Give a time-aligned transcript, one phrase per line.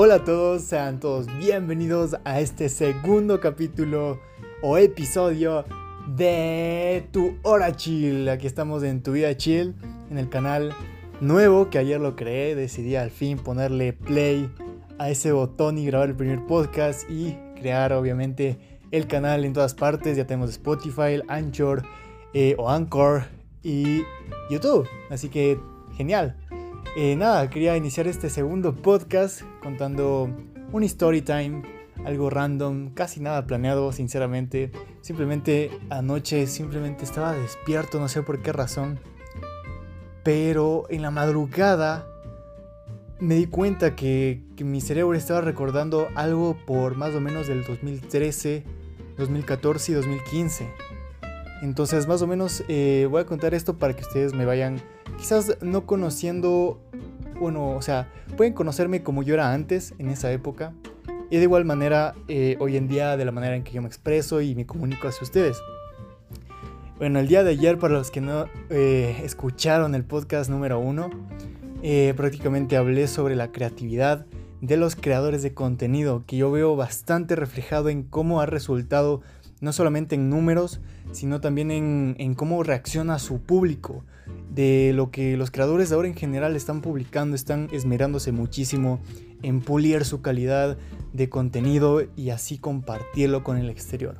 [0.00, 4.20] Hola a todos, sean todos bienvenidos a este segundo capítulo
[4.62, 5.64] o episodio
[6.06, 8.28] de Tu Hora Chill.
[8.28, 9.74] Aquí estamos en Tu Vida Chill,
[10.08, 10.72] en el canal
[11.20, 12.54] nuevo que ayer lo creé.
[12.54, 14.48] Decidí al fin ponerle play
[15.00, 18.56] a ese botón y grabar el primer podcast y crear obviamente
[18.92, 20.16] el canal en todas partes.
[20.16, 21.82] Ya tenemos Spotify, Anchor
[22.34, 23.24] eh, o Anchor
[23.64, 24.02] y
[24.48, 24.88] YouTube.
[25.10, 25.58] Así que
[25.96, 26.36] genial.
[26.96, 30.28] Eh, nada, quería iniciar este segundo podcast contando
[30.72, 31.62] un story time,
[32.04, 34.72] algo random, casi nada planeado, sinceramente.
[35.00, 38.98] Simplemente anoche, simplemente estaba despierto, no sé por qué razón.
[40.24, 42.06] Pero en la madrugada
[43.20, 48.64] me di cuenta que, mi cerebro estaba recordando algo por más o menos del 2013,
[49.16, 50.68] 2014 y 2015.
[51.62, 54.80] Entonces más o menos eh, voy a contar esto para que ustedes me vayan
[55.16, 56.80] quizás no conociendo,
[57.40, 60.72] bueno, o sea, pueden conocerme como yo era antes, en esa época,
[61.30, 63.88] y de igual manera eh, hoy en día de la manera en que yo me
[63.88, 65.58] expreso y me comunico hacia ustedes.
[66.98, 71.10] Bueno, el día de ayer, para los que no eh, escucharon el podcast número uno,
[71.82, 74.26] eh, prácticamente hablé sobre la creatividad
[74.60, 79.20] de los creadores de contenido, que yo veo bastante reflejado en cómo ha resultado,
[79.60, 80.80] no solamente en números,
[81.12, 84.04] sino también en, en cómo reacciona su público
[84.58, 88.98] de lo que los creadores de ahora en general están publicando, están esmerándose muchísimo
[89.44, 90.76] en pulir su calidad
[91.12, 94.16] de contenido y así compartirlo con el exterior.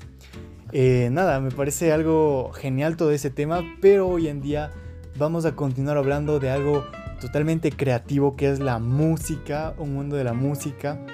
[0.71, 4.71] Eh, nada, me parece algo genial todo ese tema, pero hoy en día
[5.19, 6.85] vamos a continuar hablando de algo
[7.21, 11.05] totalmente creativo que es la música, un mundo de la música.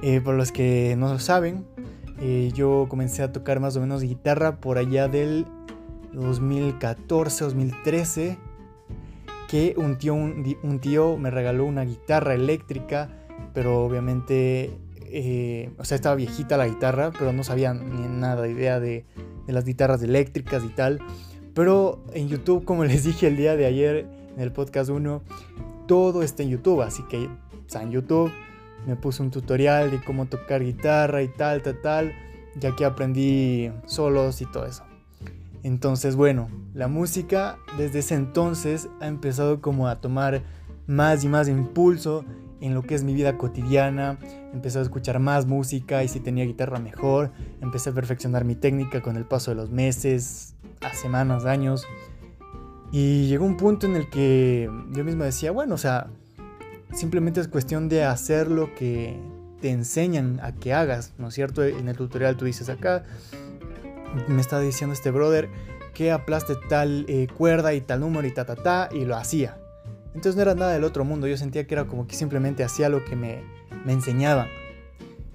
[0.00, 1.66] Eh, por los que no lo saben,
[2.22, 5.44] eh, yo comencé a tocar más o menos guitarra por allá del
[6.12, 8.38] 2014, 2013,
[9.48, 13.08] que un tío, un, tío me regaló una guitarra eléctrica,
[13.54, 14.70] pero obviamente,
[15.06, 19.04] eh, o sea, estaba viejita la guitarra, pero no sabía ni nada idea de,
[19.46, 21.00] de las guitarras eléctricas y tal.
[21.54, 25.22] Pero en YouTube, como les dije el día de ayer en el podcast 1,
[25.86, 27.28] todo está en YouTube, así que
[27.68, 28.32] sea, en YouTube
[28.86, 32.12] me puse un tutorial de cómo tocar guitarra y tal, tal, tal,
[32.56, 34.87] ya que aprendí solos y todo eso.
[35.62, 40.42] Entonces, bueno, la música desde ese entonces ha empezado como a tomar
[40.86, 42.24] más y más impulso
[42.60, 44.18] en lo que es mi vida cotidiana.
[44.52, 47.32] Empecé a escuchar más música y si tenía guitarra mejor.
[47.60, 51.86] Empecé a perfeccionar mi técnica con el paso de los meses, a semanas, años.
[52.90, 56.08] Y llegó un punto en el que yo mismo decía, bueno, o sea,
[56.94, 59.20] simplemente es cuestión de hacer lo que
[59.60, 61.64] te enseñan a que hagas, ¿no es cierto?
[61.64, 63.04] En el tutorial tú dices acá,
[64.28, 65.48] me estaba diciendo este brother
[65.94, 69.58] que aplaste tal eh, cuerda y tal número y ta ta ta y lo hacía.
[70.14, 72.88] Entonces no era nada del otro mundo, yo sentía que era como que simplemente hacía
[72.88, 73.42] lo que me,
[73.84, 74.48] me enseñaban.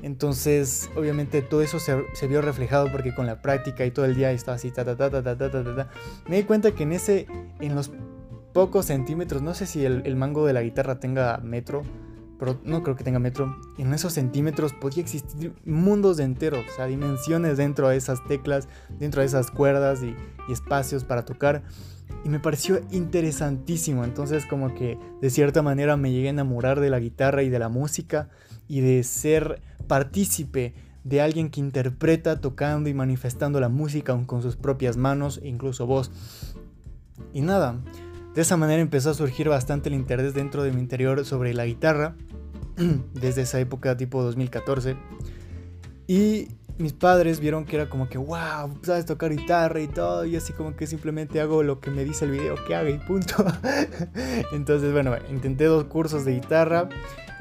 [0.02, 4.16] Entonces, obviamente todo eso se, se, vio reflejado porque con la práctica y todo el
[4.16, 5.90] día estaba así, ta ta ta ta ta ta ta ta.
[6.28, 7.28] Me di cuenta que en ese,
[7.62, 7.92] en los
[8.52, 11.84] pocos centímetros, no sé si el, el mango de la guitarra tenga metro,
[12.44, 13.56] pero no creo que tenga metro.
[13.78, 18.68] En esos centímetros podía existir mundos enteros, o sea, dimensiones dentro de esas teclas,
[19.00, 20.14] dentro de esas cuerdas y,
[20.52, 21.64] espacios para tocar.
[22.26, 26.90] Y me pareció interesantísimo, entonces como que de cierta manera me llegué a enamorar de
[26.90, 28.28] la guitarra y de la música
[28.68, 30.74] y de ser partícipe
[31.06, 36.12] de alguien que interpreta tocando y manifestando la música con sus propias manos, incluso voz.
[37.34, 37.80] Y nada,
[38.36, 41.66] de esa manera empezó a surgir bastante el interés dentro de mi interior sobre la
[41.66, 42.16] guitarra,
[43.14, 44.96] desde esa época tipo 2014.
[46.08, 50.36] Y mis padres vieron que era como que, wow, sabes tocar guitarra y todo, y
[50.36, 53.46] así como que simplemente hago lo que me dice el video que haga y punto.
[54.52, 56.90] Entonces, bueno, intenté dos cursos de guitarra,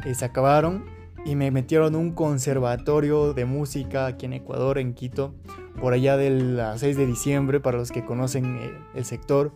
[0.04, 0.84] eh, se acabaron
[1.24, 5.34] y me metieron un conservatorio de música aquí en Ecuador, en Quito,
[5.80, 9.52] por allá del 6 de diciembre, para los que conocen eh, el sector.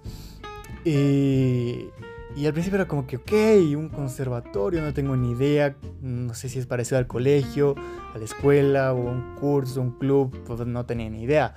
[0.86, 1.90] Y,
[2.36, 3.32] y al principio era como que, ok,
[3.76, 7.74] un conservatorio, no tengo ni idea, no sé si es parecido al colegio,
[8.14, 11.56] a la escuela, o un curso, un club, pues no tenía ni idea.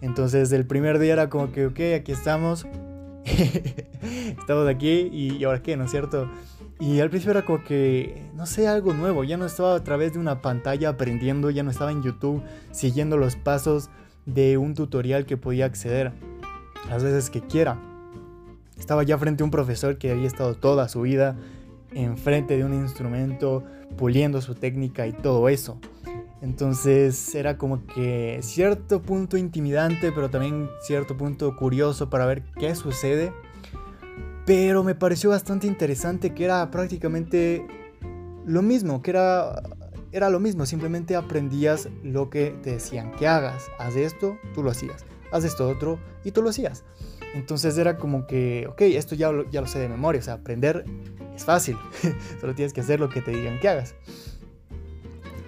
[0.00, 2.68] Entonces el primer día era como que, ok, aquí estamos,
[4.38, 6.30] estamos aquí y, ahora qué, ¿no es cierto?
[6.78, 10.12] Y al principio era como que, no sé, algo nuevo, ya no estaba a través
[10.12, 13.90] de una pantalla aprendiendo, ya no estaba en YouTube siguiendo los pasos
[14.24, 16.12] de un tutorial que podía acceder
[16.88, 17.87] las veces que quiera.
[18.78, 21.36] Estaba ya frente a un profesor que había estado toda su vida
[21.92, 23.64] enfrente de un instrumento,
[23.96, 25.78] puliendo su técnica y todo eso.
[26.40, 32.74] Entonces era como que cierto punto intimidante, pero también cierto punto curioso para ver qué
[32.74, 33.32] sucede.
[34.46, 37.66] Pero me pareció bastante interesante que era prácticamente
[38.46, 39.62] lo mismo, que era,
[40.12, 43.64] era lo mismo, simplemente aprendías lo que te decían que hagas.
[43.78, 45.04] Haz esto, tú lo hacías.
[45.32, 46.84] Haz esto otro y tú lo hacías.
[47.34, 50.34] Entonces era como que, ok, esto ya lo, ya lo sé de memoria, o sea,
[50.34, 50.84] aprender
[51.34, 51.76] es fácil,
[52.40, 53.94] solo tienes que hacer lo que te digan que hagas.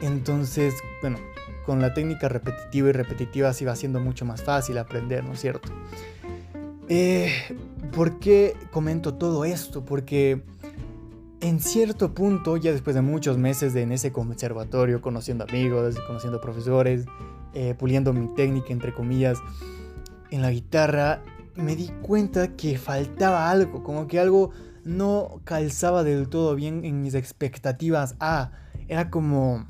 [0.00, 1.18] Entonces, bueno,
[1.66, 5.40] con la técnica repetitiva y repetitiva se iba siendo mucho más fácil aprender, ¿no es
[5.40, 5.70] cierto?
[6.88, 7.32] Eh,
[7.92, 9.84] ¿Por qué comento todo esto?
[9.84, 10.42] Porque
[11.40, 16.40] en cierto punto, ya después de muchos meses de en ese conservatorio, conociendo amigos, conociendo
[16.40, 17.04] profesores,
[17.54, 19.38] eh, puliendo mi técnica, entre comillas,
[20.30, 21.22] en la guitarra,
[21.54, 24.50] me di cuenta que faltaba algo, como que algo
[24.84, 28.16] no calzaba del todo bien en mis expectativas.
[28.20, 28.52] Ah,
[28.88, 29.66] era como,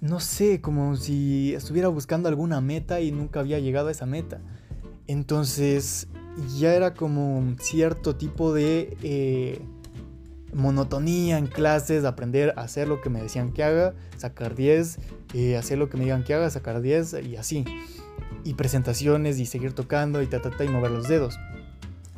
[0.00, 4.40] no sé, como si estuviera buscando alguna meta y nunca había llegado a esa meta.
[5.06, 6.08] Entonces
[6.56, 9.60] ya era como cierto tipo de eh,
[10.52, 14.98] monotonía en clases, aprender a hacer lo que me decían que haga, sacar 10,
[15.34, 17.64] eh, hacer lo que me digan que haga, sacar 10 y así.
[18.44, 21.38] Y presentaciones y seguir tocando y ta, ta, y mover los dedos.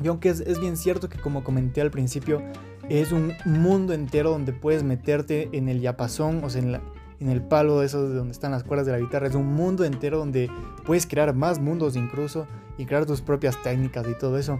[0.03, 2.41] Y aunque es, bien cierto que como comenté al principio,
[2.89, 7.79] es un mundo entero donde puedes meterte en el yapazón, o sea, en, el palo
[7.79, 9.27] de esos de donde están las cuerdas de la guitarra.
[9.27, 10.51] Es un mundo entero donde
[10.85, 12.45] puedes crear más mundos incluso
[12.77, 14.59] y crear tus propias técnicas y todo eso.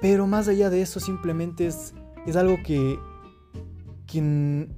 [0.00, 1.94] Pero más allá de eso, simplemente es,
[2.26, 2.98] es algo que,
[4.06, 4.68] que,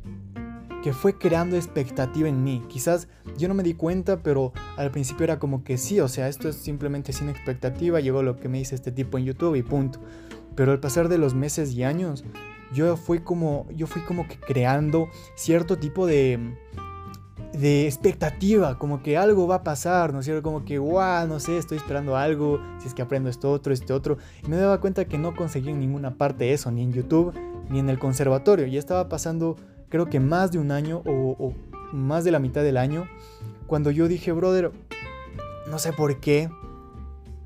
[0.82, 2.62] que fue creando expectativa en mí.
[2.68, 3.08] Quizás
[3.38, 6.48] yo no me di cuenta, pero al principio era como que sí, o sea, esto
[6.48, 10.00] es simplemente sin expectativa, llegó lo que me dice este tipo en YouTube y punto.
[10.54, 12.24] Pero al pasar de los meses y años,
[12.74, 16.56] yo fui como, yo fui como que creando cierto tipo de,
[17.52, 20.42] de expectativa, como que algo va a pasar, ¿no es cierto?
[20.42, 23.92] Como que, wow, no sé, estoy esperando algo, si es que aprendo esto otro, este
[23.92, 24.18] otro.
[24.44, 27.34] Y me daba cuenta que no conseguí en ninguna parte eso, ni en YouTube,
[27.68, 28.66] ni en el conservatorio.
[28.66, 29.56] Ya estaba pasando,
[29.92, 31.54] creo que más de un año o
[31.92, 33.06] más de la mitad del año
[33.72, 34.70] cuando yo dije, brother,
[35.70, 36.50] no sé por qué,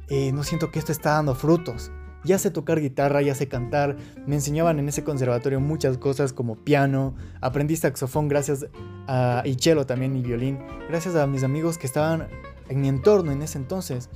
[0.08, 1.92] eh, no siento que esto está dando frutos.
[2.24, 3.96] Ya sé tocar guitarra, ya sé cantar,
[4.26, 8.66] me enseñaban en ese conservatorio muchas cosas como piano, aprendí saxofón gracias
[9.06, 10.58] a, y cello también y violín,
[10.88, 12.26] gracias a mis amigos que estaban
[12.68, 14.10] en mi entorno en ese entonces.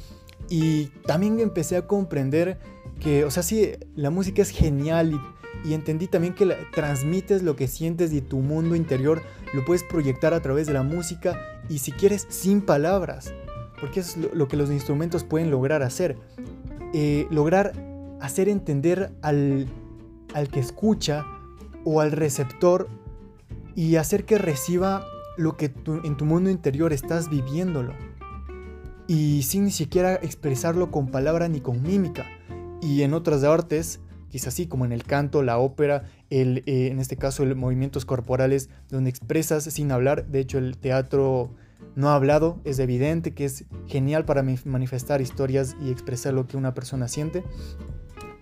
[0.48, 2.58] Y también empecé a comprender
[2.98, 5.20] que, o sea, sí, la música es genial y
[5.64, 9.22] y entendí también que transmites lo que sientes y tu mundo interior
[9.52, 13.32] lo puedes proyectar a través de la música y si quieres sin palabras,
[13.80, 16.16] porque es lo, que los instrumentos pueden lograr hacer.
[16.92, 17.72] Eh, lograr
[18.20, 19.68] hacer entender al,
[20.34, 21.24] al que escucha
[21.84, 22.88] o al receptor
[23.74, 25.72] y hacer que reciba lo que
[26.04, 27.94] en tu mundo interior estás viviéndolo.
[29.06, 32.26] Y sin ni siquiera expresarlo con palabra ni con mímica.
[32.82, 36.98] Y en otras artes, quizás así como en el canto, la ópera, el, eh, en
[36.98, 40.26] este caso el movimientos corporales, donde expresas sin hablar.
[40.26, 41.54] De hecho, el teatro
[41.96, 46.74] no hablado es evidente que es genial para manifestar historias y expresar lo que una
[46.74, 47.44] persona siente.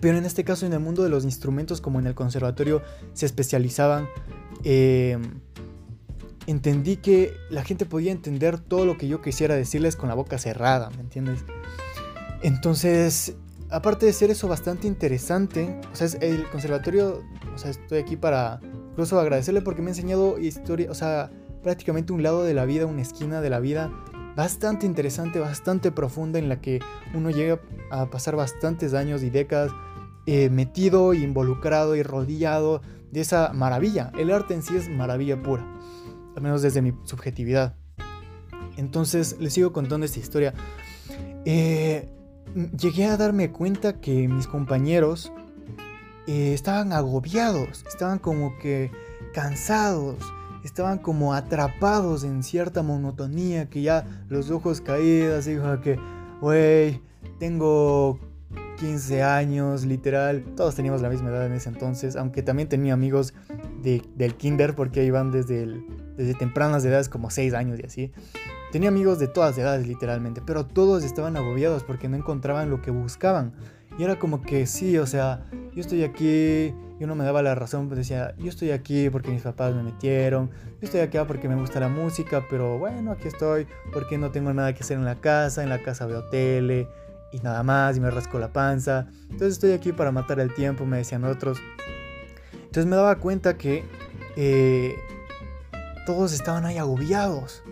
[0.01, 2.83] Pero en este caso, en el mundo de los instrumentos, como en el conservatorio
[3.15, 4.09] se especializaban,
[4.63, 5.41] em,
[6.47, 10.39] entendí que la gente podía entender todo lo que yo quisiera decirles con la boca
[10.39, 11.45] cerrada, ¿me entiendes?
[12.43, 13.35] Entonces
[13.71, 17.23] aparte de ser eso bastante interesante, o sea, el conservatorio,
[17.55, 18.61] o sea, estoy aquí para
[18.91, 21.31] incluso agradecerle porque me ha enseñado historia, o sea,
[21.63, 23.91] prácticamente un lado de la vida, una esquina de la vida
[24.37, 26.81] bastante interesante, bastante profunda en la que
[27.15, 27.61] uno llega
[27.91, 29.73] a pasar bastantes años y décadas
[30.27, 34.13] eh, metido, involucrado y rodeado de esa maravilla.
[34.19, 35.67] El arte en sí es maravilla pura,
[36.37, 37.75] al menos desde mi subjetividad.
[38.77, 40.55] Entonces les sigo contando esta historia.
[41.45, 42.09] Eh,
[42.77, 45.33] llegué a darme cuenta que mis compañeros
[46.27, 48.91] eh, estaban agobiados, estaban como que
[49.33, 50.17] cansados,
[50.65, 55.99] estaban como atrapados en cierta monotonía, que ya los ojos caídos, dijo que,
[56.41, 57.01] wey,
[57.39, 58.19] tengo
[58.79, 63.35] 15 años, literal, todos teníamos la misma edad en ese entonces, aunque también tenía amigos
[63.83, 65.67] del kinder, porque iban desde,
[66.17, 68.13] desde tempranas edades, como 6 años y así.
[68.73, 72.91] Tenía amigos de todas edades literalmente, pero todos estaban agobiados porque no encontraban lo que
[72.91, 73.53] buscaban.
[73.99, 77.55] Y era como que sí, o sea, yo estoy aquí, yo no me daba la
[77.55, 81.49] razón, pues decía, yo estoy aquí porque mis papás me metieron, yo estoy aquí porque
[81.49, 85.05] me gusta la música, pero bueno, aquí estoy porque no tengo nada que hacer en
[85.05, 86.87] la casa, en la casa veo tele
[87.33, 89.09] y nada más y me rasco la panza.
[89.23, 91.59] Entonces estoy aquí para matar el tiempo, me decían otros.
[92.53, 93.85] Entonces me daba cuenta que
[94.37, 94.95] eh,
[96.07, 97.63] todos estaban ahí agobiados.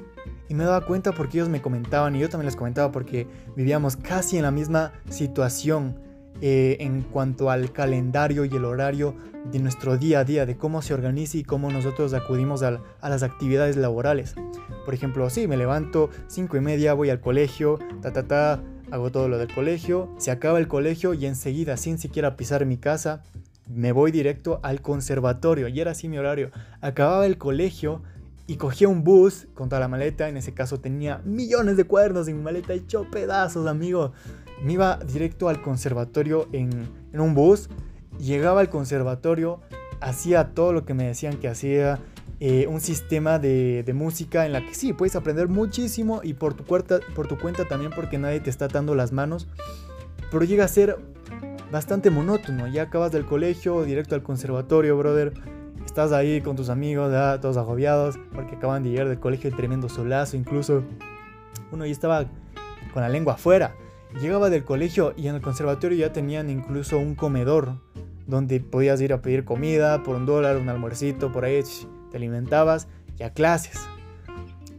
[0.49, 3.27] Y me daba cuenta porque ellos me comentaban y yo también les comentaba porque
[3.57, 6.05] vivíamos casi en la misma situación.
[6.43, 9.15] eh, en cuanto al calendario y el horario
[9.51, 13.23] de nuestro día a día, de cómo se organiza y cómo nosotros acudimos a, las
[13.23, 14.35] actividades laborales.
[14.85, 19.11] Por ejemplo, sí, me levanto 5 y media, voy al colegio, ta ta ta, hago
[19.11, 23.23] todo lo del colegio, se acaba el colegio y enseguida, sin siquiera pisar mi casa,
[23.69, 25.69] me voy directo al conservatorio.
[25.69, 26.51] Y era así mi horario.
[26.81, 28.03] Acababa el colegio
[28.47, 30.29] y cogía un bus con toda la maleta.
[30.29, 34.13] En ese caso tenía millones de cuadernos en mi maleta hecho pedazos, amigo.
[34.63, 36.71] Me iba directo al conservatorio en,
[37.13, 37.69] en un bus.
[38.19, 39.61] Llegaba al conservatorio,
[40.01, 41.99] hacía todo lo que me decían que hacía.
[42.39, 46.53] Eh, un sistema de, de, música en la que sí, puedes aprender muchísimo y por
[46.53, 49.49] tu, por tu cuenta también porque nadie te está dando las manos.
[50.31, 50.99] Pero llega a ser
[51.73, 52.67] bastante monótono.
[52.69, 55.33] Ya acabas del colegio, directo al conservatorio, brother.
[55.97, 57.11] Estás ahí con tus amigos,
[57.41, 60.83] todos agobiados, porque acaban de llegar del colegio, el tremendo solazo incluso.
[61.73, 62.27] Uno ya estaba
[62.93, 63.75] con la lengua afuera.
[64.21, 67.81] Llegaba del colegio y en el conservatorio ya tenían incluso un comedor
[68.27, 71.63] donde podías ir a pedir comida por un dólar, un almuercito, por ahí
[72.11, 72.89] te alimentabas
[73.19, 73.81] y a clases.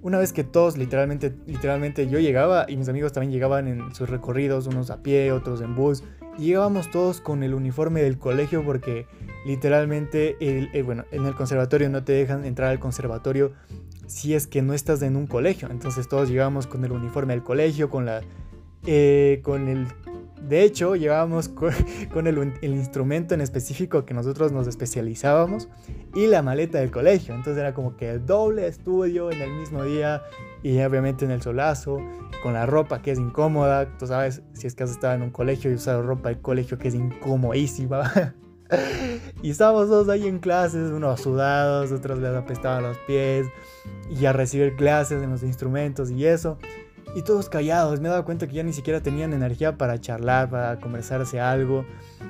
[0.04, 4.08] Una vez que todos literalmente, literalmente yo llegaba y mis amigos también llegaban en sus
[4.08, 6.04] recorridos, unos a pie, otros en bus,
[6.38, 9.08] llegábamos todos con el uniforme del colegio porque
[9.46, 13.54] literalmente, eh, bueno, en el conservatorio no te dejan entrar al conservatorio
[14.08, 15.70] si es que no estás en un colegio.
[15.70, 18.22] Entonces todos llegábamos con el uniforme del colegio, con la...
[18.86, 19.88] Eh, con el
[20.42, 21.50] de hecho, llevábamos
[22.14, 25.70] con, el, instrumento en específico que nosotros nos especializábamos
[26.14, 27.34] y la maleta del colegio.
[27.34, 30.24] Entonces era como que el doble estudio en el mismo día
[30.64, 32.00] y obviamente en el solazo,
[32.44, 33.98] con la ropa que es incómoda.
[33.98, 36.78] Tú sabes, si es que has estado en un colegio y usado ropa del colegio
[36.78, 38.36] que es incomodísima.
[39.42, 43.48] y estábamos todos ahí en clases, unos sudados, otros les apestaban los pies
[44.10, 46.58] y a recibir clases en los instrumentos y eso
[47.18, 48.00] y todos callados.
[48.00, 51.84] Me he dado cuenta que ya ni siquiera tenían energía para charlar, para conversarse algo.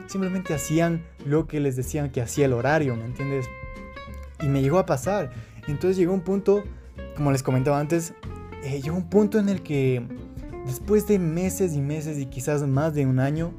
[0.05, 3.47] Simplemente hacían lo que les decían que hacía el horario, ¿me entiendes?
[4.41, 5.31] Y me llegó a pasar.
[5.67, 6.63] Entonces llegó un punto,
[7.17, 8.13] como les comentaba antes,
[8.63, 10.07] eh, llegó un punto en el que
[10.65, 13.51] después de meses y meses y quizás más de un año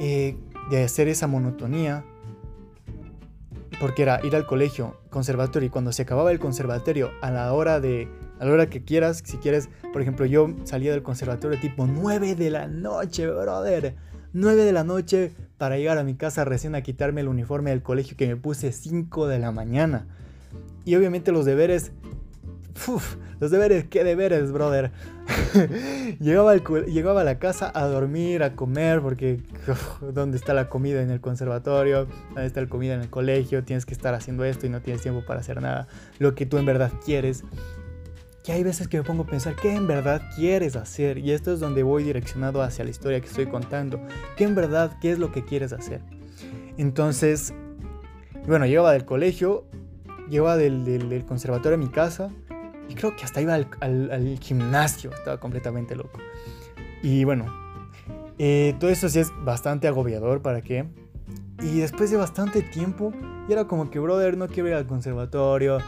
[0.00, 0.36] eh,
[0.70, 2.04] de hacer esa monotonía,
[3.80, 7.80] porque era ir al colegio, conservatorio, y cuando se acababa el conservatorio, a la hora
[7.80, 8.06] de
[8.42, 9.22] a la hora que quieras.
[9.24, 13.94] Si quieres, por ejemplo, yo salía del conservatorio tipo 9 de la noche, brother.
[14.32, 17.82] 9 de la noche para llegar a mi casa recién a quitarme el uniforme del
[17.82, 20.08] colegio que me puse 5 de la mañana.
[20.84, 21.92] Y obviamente los deberes...
[22.88, 24.90] Uf, los deberes, ¿qué deberes, brother?
[26.18, 29.40] llegaba, llegaba a la casa a dormir, a comer, porque
[30.12, 32.08] ¿dónde está la comida en el conservatorio?
[32.30, 33.62] ¿Dónde está la comida en el colegio?
[33.62, 35.86] Tienes que estar haciendo esto y no tienes tiempo para hacer nada.
[36.18, 37.44] Lo que tú en verdad quieres
[38.42, 41.52] que hay veces que me pongo a pensar qué en verdad quieres hacer y esto
[41.52, 44.00] es donde voy direccionado hacia la historia que estoy contando,
[44.36, 46.00] qué en verdad, qué es lo que quieres hacer.
[46.76, 47.54] Entonces,
[48.46, 49.64] bueno, llegaba del colegio,
[50.28, 52.30] llegaba del, conservatorio a mi casa
[52.88, 56.18] y creo que hasta iba al, gimnasio, estaba completamente loco.
[57.02, 57.46] Y bueno,
[58.38, 60.86] eh, todo eso sí es bastante agobiador, ¿para qué?
[61.62, 63.12] Y después de bastante tiempo,
[63.48, 65.78] y era como que, brother, no quiero ir al conservatorio,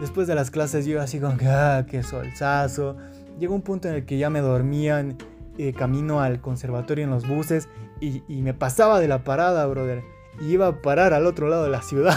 [0.00, 2.96] Después de las clases yo así como que, ah, qué solzazo.
[3.38, 5.16] Llegó un punto en el que ya me dormían
[5.58, 7.68] eh, camino al conservatorio en los buses
[8.00, 10.02] y, me pasaba de la parada, brother.
[10.40, 12.16] Y iba a parar al otro lado de la ciudad.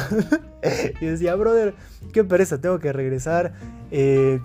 [1.01, 1.73] y decía, brother,
[2.13, 3.53] qué pereza, tengo que regresar
[3.89, 4.39] eh,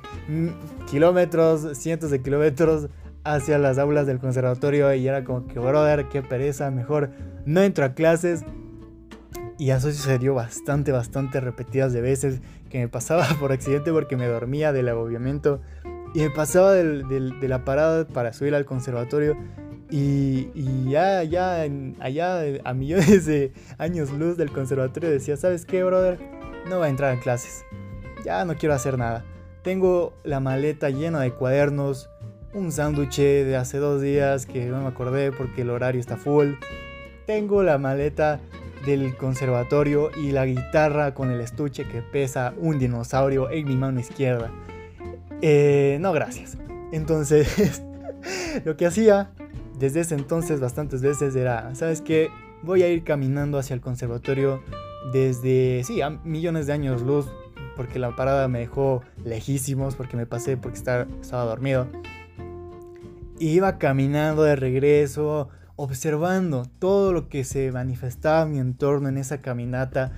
[0.90, 2.88] kilómetros, cientos de kilómetros
[3.22, 4.92] hacia las aulas del conservatorio.
[4.94, 7.10] Y era como que, brother, qué pereza, mejor
[7.44, 8.44] no entro a clases.
[9.58, 12.40] Y eso sucedió bastante, bastante repetidas de veces
[12.76, 15.62] que me pasaba por accidente porque me dormía del agobiamiento
[16.12, 19.34] y me pasaba de la parada para subir al conservatorio
[19.88, 21.64] y, ya, ya,
[22.00, 26.18] allá a millones de años luz del conservatorio decía, ¿sabes qué, brother?
[26.68, 27.64] No voy a entrar en clases.
[28.24, 29.24] Ya no quiero hacer nada.
[29.62, 32.10] Tengo la maleta llena de cuadernos,
[32.52, 36.54] un sándwich de hace dos días que no me acordé porque el horario está full.
[37.26, 38.40] Tengo la maleta
[38.86, 44.00] del conservatorio y la guitarra con el estuche que pesa un dinosaurio en mi mano
[44.00, 44.50] izquierda.
[45.42, 46.56] Eh, no, gracias.
[46.92, 47.82] Entonces,
[48.64, 49.30] lo que hacía
[49.78, 52.30] desde ese entonces bastantes veces era, ¿sabes qué?
[52.62, 54.62] Voy a ir caminando hacia el conservatorio
[55.12, 57.26] desde, sí, a millones de años luz,
[57.76, 61.86] porque la parada me dejó lejísimos, porque me pasé porque estaba, dormido.
[63.38, 69.40] Iba caminando de regreso, observando todo lo que se manifestaba en mi entorno en esa
[69.42, 70.12] caminata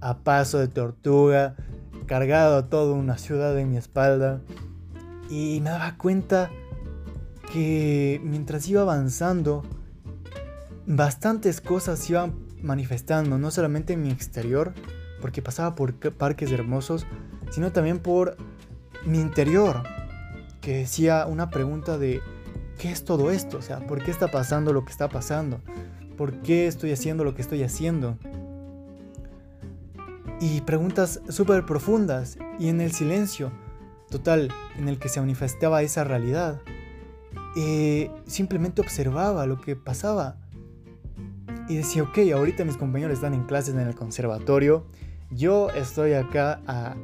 [0.00, 1.54] a paso de tortuga,
[2.06, 4.40] cargado toda una ciudad en mi espalda.
[5.30, 6.50] Y me daba cuenta
[7.52, 9.62] que mientras iba avanzando,
[10.86, 14.74] bastantes cosas se iban manifestando, no solamente en mi exterior,
[15.20, 17.06] porque pasaba por parques hermosos,
[17.50, 18.36] sino también por
[19.06, 19.82] mi interior,
[20.60, 22.20] que decía una pregunta de
[22.78, 23.58] ¿qué es todo esto?
[23.58, 25.60] O sea, ¿por qué está pasando lo que está pasando?
[26.16, 28.18] ¿Por qué estoy haciendo lo que estoy haciendo?
[30.40, 33.52] Y preguntas súper profundas y en el silencio
[34.10, 36.60] total en el que se manifestaba esa realidad,
[37.56, 40.36] eh, simplemente observaba lo que pasaba
[41.68, 44.86] y decía, ok, ahorita mis compañeros están en clases en el conservatorio,
[45.30, 46.94] yo estoy acá a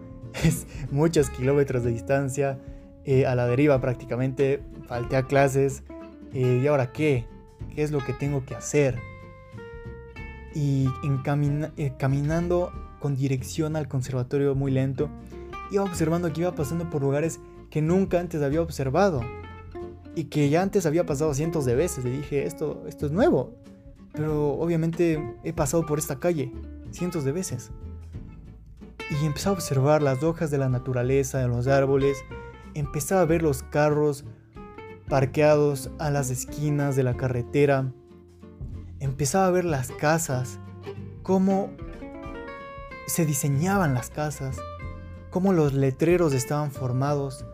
[0.90, 2.58] muchos kilómetros de distancia,
[3.04, 5.85] eh, a la deriva prácticamente, falté a clases,
[6.35, 7.25] eh, ¿y ahora qué?
[7.73, 8.99] ¿Qué es lo que tengo que hacer?
[10.52, 10.88] Y
[11.76, 15.09] eh, caminando con dirección al conservatorio muy lento,
[15.70, 17.38] iba observando que iba pasando por lugares
[17.70, 19.20] que nunca antes había observado
[20.16, 22.04] y que ya antes había pasado cientos de veces.
[22.04, 23.54] Y dije, esto, esto es nuevo,
[24.12, 26.52] pero obviamente he pasado por esta calle
[26.90, 27.70] cientos de veces.
[29.23, 32.18] Y empecé a observar las hojas de la naturaleza, de los árboles,
[32.75, 34.25] empezaba a ver los carros
[35.10, 37.92] parqueados a las esquinas de la carretera,
[39.00, 40.58] empezaba a ver las casas,
[41.22, 41.70] cómo
[43.06, 44.56] se diseñaban las casas,
[45.28, 47.44] cómo los letreros estaban formados,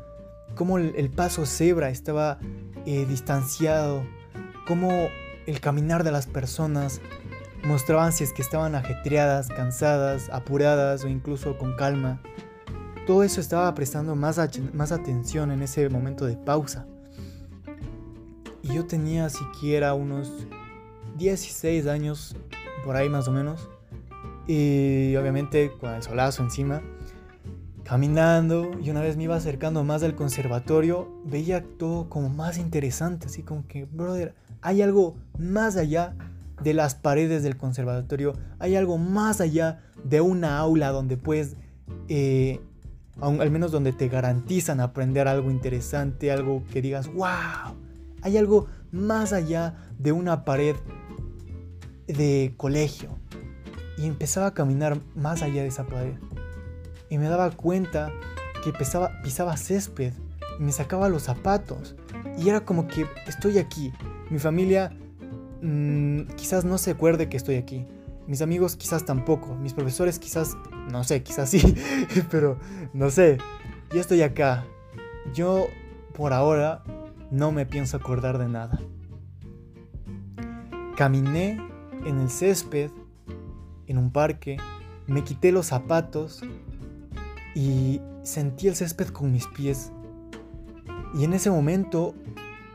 [0.54, 2.38] cómo el paso cebra estaba
[2.84, 4.04] eh, distanciado,
[4.68, 5.08] cómo
[5.46, 7.00] el caminar de las personas
[7.64, 12.20] mostraban si es que estaban ajetreadas, cansadas, apuradas o incluso con calma.
[13.06, 14.38] Todo eso estaba prestando más,
[14.74, 16.86] más atención en ese momento de pausa.
[18.68, 20.32] Y yo tenía siquiera unos
[21.18, 22.36] 16 años,
[22.84, 23.68] por ahí más o menos.
[24.48, 26.82] Y obviamente con el solazo encima,
[27.84, 33.26] caminando y una vez me iba acercando más al conservatorio, veía todo como más interesante,
[33.26, 36.14] así como que, brother, hay algo más allá
[36.62, 41.56] de las paredes del conservatorio, hay algo más allá de una aula donde puedes
[42.08, 42.60] eh,
[43.20, 47.74] al menos donde te garantizan aprender algo interesante, algo que digas, wow,
[48.26, 50.74] hay algo más allá de una pared
[52.08, 53.10] de colegio.
[53.96, 56.14] Y empezaba a caminar más allá de esa pared.
[57.08, 58.12] Y me daba cuenta
[58.64, 60.12] que pisaba, pisaba césped
[60.58, 61.94] y me sacaba los zapatos.
[62.36, 63.92] Y era como que estoy aquí.
[64.28, 64.90] Mi familia
[65.62, 67.86] mm, quizás no se acuerde que estoy aquí.
[68.26, 70.56] Mis amigos quizás tampoco, mis profesores quizás,
[70.90, 71.76] no sé, quizás sí,
[72.32, 72.58] pero
[72.92, 73.38] no sé.
[73.94, 74.66] Yo estoy acá.
[75.32, 75.68] Yo
[76.12, 76.82] por ahora
[77.30, 78.80] no me pienso acordar de nada.
[80.96, 81.60] Caminé
[82.04, 82.90] en el césped,
[83.86, 84.56] en un parque,
[85.06, 86.42] me quité los zapatos
[87.54, 89.92] y sentí el césped con mis pies.
[91.14, 92.14] Y en ese momento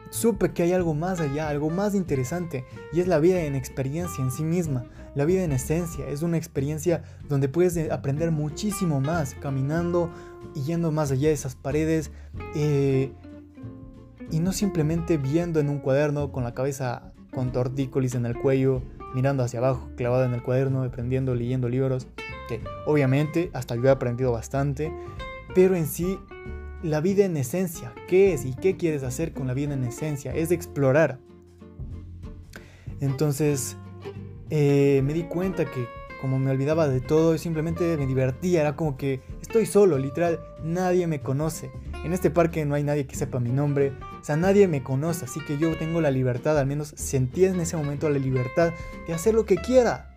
[0.10, 4.24] supe que hay algo más allá, algo más interesante, y es la vida en experiencia
[4.24, 4.86] en sí misma.
[5.16, 10.10] La vida en esencia es una experiencia donde puedes aprender muchísimo más caminando
[10.56, 12.12] y yendo más allá de esas paredes
[12.56, 13.12] eh,
[14.32, 18.82] y no simplemente viendo en un cuaderno con la cabeza con tortícolis en el cuello,
[19.13, 22.08] mirando hacia abajo, clavado en el cuaderno, aprendiendo, leyendo libros,
[22.48, 24.94] que obviamente hasta yo he aprendido bastante,
[25.54, 26.17] pero en sí
[26.84, 30.34] la vida en esencia, ¿qué es y qué quieres hacer con la vida en esencia?
[30.34, 31.20] Es explorar.
[33.00, 33.78] Entonces,
[34.50, 35.88] eh, me di cuenta que
[36.22, 41.08] como me olvidaba de todo, simplemente me divertía, era como que estoy solo, literal, nadie
[41.08, 41.72] me conoce.
[42.06, 45.26] En este parque no hay nadie que sepa mi nombre, o sea, nadie me conoce,
[45.26, 48.72] así que yo tengo la libertad, al menos sentí en ese momento la libertad
[49.08, 50.16] de hacer lo que quiera.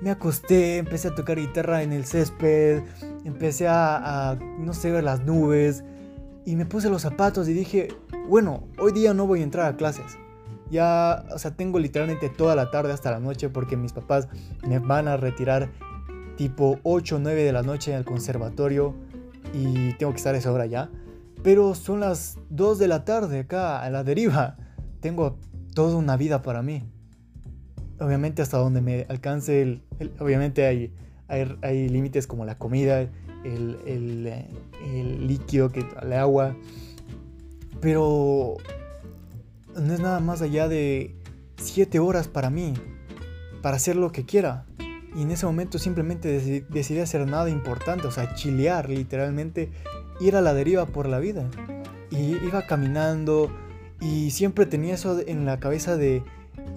[0.00, 2.82] Me acosté, empecé a tocar guitarra en el césped,
[3.24, 5.84] empecé a, no sé, ver las nubes,
[6.44, 7.88] y me puse los zapatos y dije,
[8.28, 10.18] bueno, hoy día no voy a entrar a clases
[10.72, 14.26] ya, o sea, tengo literalmente toda la tarde hasta la noche porque mis papás
[14.66, 15.70] me van a retirar
[16.36, 18.94] tipo 8 o 9 de la noche en el conservatorio
[19.52, 20.90] y tengo que estar esa hora ya.
[21.42, 24.56] Pero son las 2 de la tarde acá a la deriva.
[25.00, 25.38] Tengo
[25.74, 26.84] toda una vida para mí.
[27.98, 29.82] Obviamente hasta donde me alcance el...
[30.18, 30.92] obviamente hay,
[31.28, 33.10] hay, límites como la comida, el,
[33.86, 34.32] el,
[34.84, 36.56] el líquido, que, el agua.
[37.80, 38.56] Pero
[39.74, 41.16] no es nada más allá de
[41.56, 42.74] 7 horas para mí,
[43.62, 44.66] para hacer lo que quiera.
[45.14, 49.70] Y en ese momento simplemente decidí, hacer nada importante, o sea, chilear, literalmente,
[50.20, 51.48] ir a la deriva por la vida.
[52.10, 53.50] Y iba caminando
[54.00, 56.22] y siempre tenía eso en la cabeza de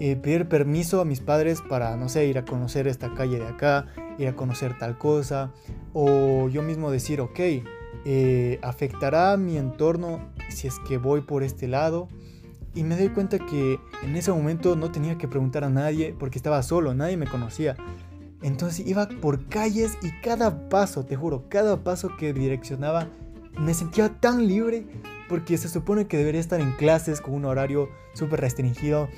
[0.00, 3.46] eh, pedir permiso a mis padres para, no sé, ir a conocer esta calle de
[3.46, 3.86] acá,
[4.18, 5.52] ir a conocer tal cosa,
[5.92, 7.40] o yo mismo decir, ok,
[8.04, 12.08] eh, afectará mi entorno si es que voy por este lado
[12.76, 16.38] y me doy cuenta que en ese momento no tenía que preguntar a nadie porque
[16.38, 17.74] estaba solo, nadie me conocía.
[18.42, 23.08] Entonces iba por calles y cada paso, te juro, cada paso que direccionaba
[23.58, 24.86] me sentía tan libre
[25.28, 29.08] porque se supone que debería estar en clases con un horario súper restringido.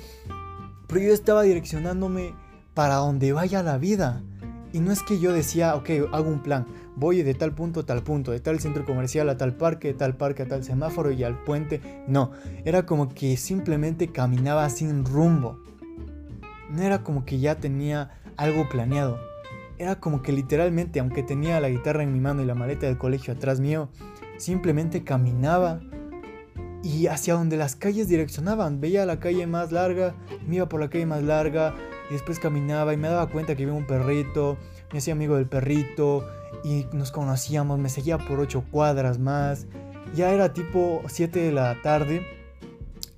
[0.87, 2.33] Pero yo estaba direccionándome
[2.73, 4.23] para donde vaya la vida.
[4.71, 7.85] Y no es que yo decía, ok, hago un plan, voy de tal punto a
[7.85, 11.11] tal punto, de tal centro comercial a tal parque, de tal parque a tal semáforo
[11.11, 11.81] y al puente.
[12.07, 12.31] No,
[12.65, 15.59] era como que simplemente caminaba sin rumbo.
[16.69, 19.19] No era como que ya tenía algo planeado.
[19.79, 22.97] Era como que literalmente, aunque tenía la guitarra en mi mano y la maleta del
[22.97, 23.89] colegio atrás mío,
[24.39, 25.81] simplemente caminaba
[26.81, 28.81] y hacia donde las calles direccionaban.
[28.81, 30.15] Veía la calle más larga,
[30.47, 31.75] me iba por la calle más larga
[32.09, 34.57] y después caminaba y me daba cuenta que había un perrito,
[34.91, 36.25] me hacía amigo del perrito
[36.63, 39.67] y nos conocíamos, me seguía por ocho cuadras más.
[40.15, 42.25] Ya era tipo 7 de la tarde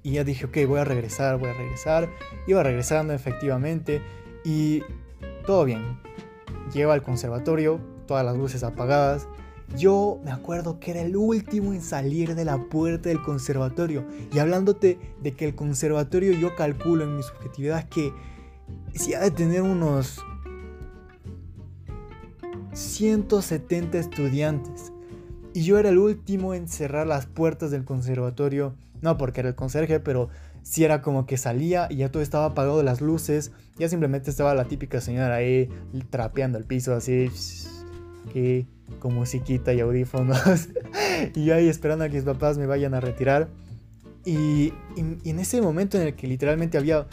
[0.04, 2.10] y ya dije, ok, voy a regresar, voy a regresar.
[2.48, 4.02] Iba regresando efectivamente
[4.44, 4.82] y
[5.46, 6.00] todo bien.
[6.74, 9.28] Llego al conservatorio, todas las luces apagadas.
[9.78, 14.06] Yo me acuerdo que era el último en salir de la puerta del conservatorio.
[14.34, 18.14] Y hablándote de que el conservatorio yo calculo en mi subjetividad que
[18.94, 20.20] si ha de tener unos
[22.74, 24.92] 170 estudiantes.
[25.54, 28.76] Y yo era el último en cerrar las puertas del conservatorio.
[29.02, 30.30] No porque era el conserje, pero
[30.64, 33.52] si era como que salía y ya todo estaba apagado las luces.
[33.78, 35.70] Ya simplemente estaba la típica señora ahí
[36.10, 37.30] trapeando el piso así.
[38.32, 38.68] Que
[39.00, 40.70] con musiquita y audífonos.
[41.36, 43.50] y ahí esperando a que mis papás me vayan a retirar.
[44.26, 47.08] Y, en ese momento en el que literalmente había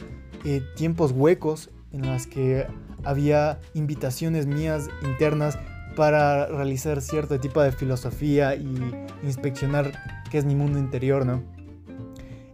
[0.44, 2.66] eh, tiempos huecos en los que
[3.04, 5.58] había invitaciones mías internas
[5.96, 9.92] para realizar cierto tipo de filosofía y inspeccionar
[10.30, 11.42] qué es mi mundo interior, ¿no?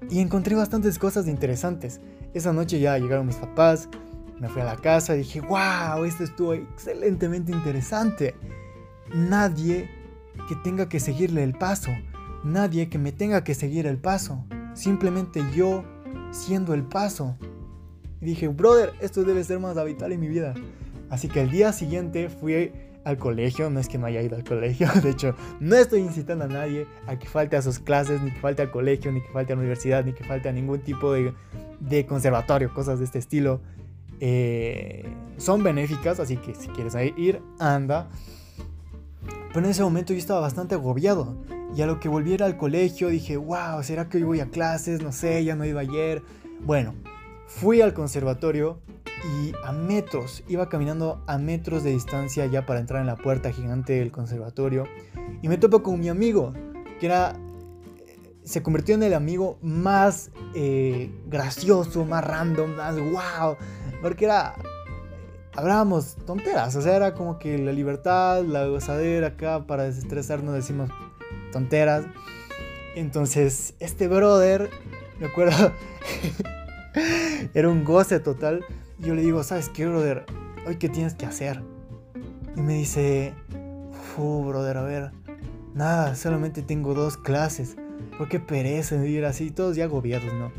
[0.08, 2.00] Y encontré bastantes cosas interesantes.
[2.32, 3.88] Esa noche ya llegaron mis papás,
[4.40, 8.34] me fui a la casa y dije, wow, esto estuvo excelentemente interesante
[9.14, 9.88] nadie
[10.48, 11.90] que tenga que seguirle el paso,
[12.42, 15.84] nadie que me tenga que seguir el paso, simplemente yo
[16.32, 17.36] siendo el paso.
[18.20, 20.54] Y dije, brother, esto debe ser más habitual en mi vida.
[21.10, 22.72] Así que el día siguiente fui
[23.04, 26.44] al colegio, no es que no haya ido al colegio, de hecho, no estoy incitando
[26.44, 29.28] a nadie a que falte a sus clases, ni que falte al colegio, ni que
[29.28, 31.32] falte a la universidad, ni que falte a ningún tipo de,
[31.80, 33.60] de conservatorio, cosas de este estilo.
[34.20, 35.04] Eh,
[35.36, 38.08] son benéficas, así que si quieres ir, anda.
[39.54, 41.36] Pero en ese momento yo estaba bastante agobiado.
[41.76, 45.00] Y a lo que volviera al colegio dije, wow, ¿será que hoy voy a clases?
[45.00, 46.22] No sé, ya no iba ayer.
[46.66, 46.92] Bueno,
[47.46, 53.00] fui al conservatorio y a metros, iba caminando a metros de distancia ya para entrar
[53.00, 54.88] en la puerta gigante del conservatorio.
[55.40, 56.52] Y me topo con mi amigo,
[56.98, 57.36] que era
[58.42, 63.56] se convirtió en el amigo más eh, gracioso, más random, más wow,
[64.02, 64.54] porque era
[65.56, 70.90] hablábamos tonteras, o sea, era como que la libertad, la gozadera acá para desestresarnos decimos
[71.52, 72.04] tonteras.
[72.96, 74.70] Entonces, este brother,
[75.18, 75.72] me acuerdo,
[77.54, 78.64] era un goce total.
[78.98, 80.24] Yo le digo, ¿sabes qué, brother?
[80.66, 81.62] Hoy qué tienes que hacer.
[82.56, 83.34] Y me dice,
[84.14, 85.10] Fu, brother, a ver,
[85.74, 87.76] nada, solamente tengo dos clases.
[88.16, 89.50] ¿Por qué pereza ir así?
[89.50, 90.52] Todos ya agobiados, ¿no?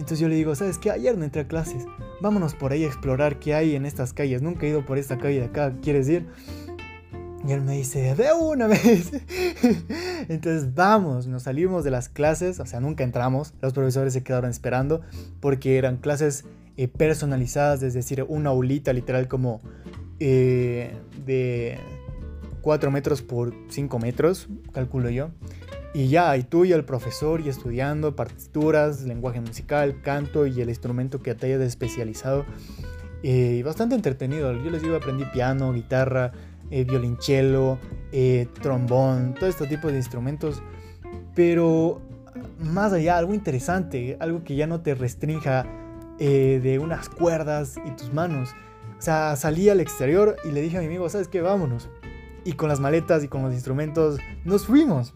[0.00, 0.90] Entonces yo le digo, ¿sabes qué?
[0.90, 1.84] Ayer no entré a clases.
[2.22, 4.40] Vámonos por ahí a explorar qué hay en estas calles.
[4.40, 5.74] Nunca he ido por esta calle de acá.
[5.82, 6.26] ¿Quieres ir?
[7.46, 9.12] Y él me dice, de una vez.
[10.30, 13.52] Entonces vamos, nos salimos de las clases, o sea, nunca entramos.
[13.60, 15.02] Los profesores se quedaron esperando
[15.38, 16.46] porque eran clases
[16.78, 19.60] eh, personalizadas, es decir, una aulita literal como
[20.18, 20.94] eh,
[21.26, 21.78] de
[22.62, 25.28] 4 metros por 5 metros, calculo yo.
[25.92, 30.68] Y ya, y tú y el profesor y estudiando partituras, lenguaje musical, canto y el
[30.68, 32.44] instrumento que te hayas especializado.
[33.22, 34.52] Eh, bastante entretenido.
[34.52, 36.32] Yo les digo, aprendí piano, guitarra,
[36.70, 37.78] eh, violonchelo,
[38.12, 40.62] eh, trombón, todo este tipo de instrumentos.
[41.34, 42.00] Pero
[42.60, 45.66] más allá, algo interesante, algo que ya no te restrinja
[46.18, 48.50] eh, de unas cuerdas y tus manos.
[48.98, 51.40] O sea, salí al exterior y le dije a mi amigo, ¿sabes qué?
[51.40, 51.88] Vámonos.
[52.44, 55.14] Y con las maletas y con los instrumentos nos fuimos.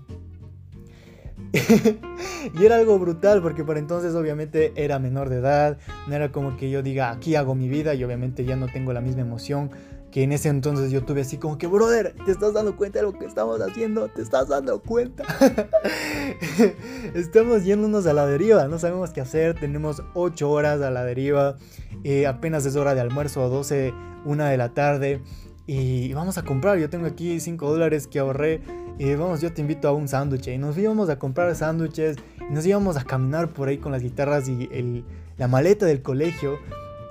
[2.54, 6.56] y era algo brutal porque por entonces obviamente era menor de edad, no era como
[6.56, 9.70] que yo diga aquí hago mi vida y obviamente ya no tengo la misma emoción
[10.14, 13.02] que en ese entonces yo tuve así como que, brother, ¿te estás dando cuenta de
[13.02, 14.06] lo que estamos haciendo?
[14.06, 15.24] ¿Te estás dando cuenta?
[17.14, 21.56] estamos yéndonos a la deriva, no sabemos qué hacer, tenemos 8 horas a la deriva,
[22.04, 23.92] eh, apenas es hora de almuerzo, 12,
[24.24, 25.20] 1 de la tarde.
[25.66, 28.60] Y vamos a comprar, yo tengo aquí 5 dólares que ahorré,
[28.98, 30.48] y vamos, yo te invito a un sándwich.
[30.48, 32.16] Y nos íbamos a comprar sándwiches,
[32.50, 35.04] y nos íbamos a caminar por ahí con las guitarras y el,
[35.38, 36.58] la maleta del colegio,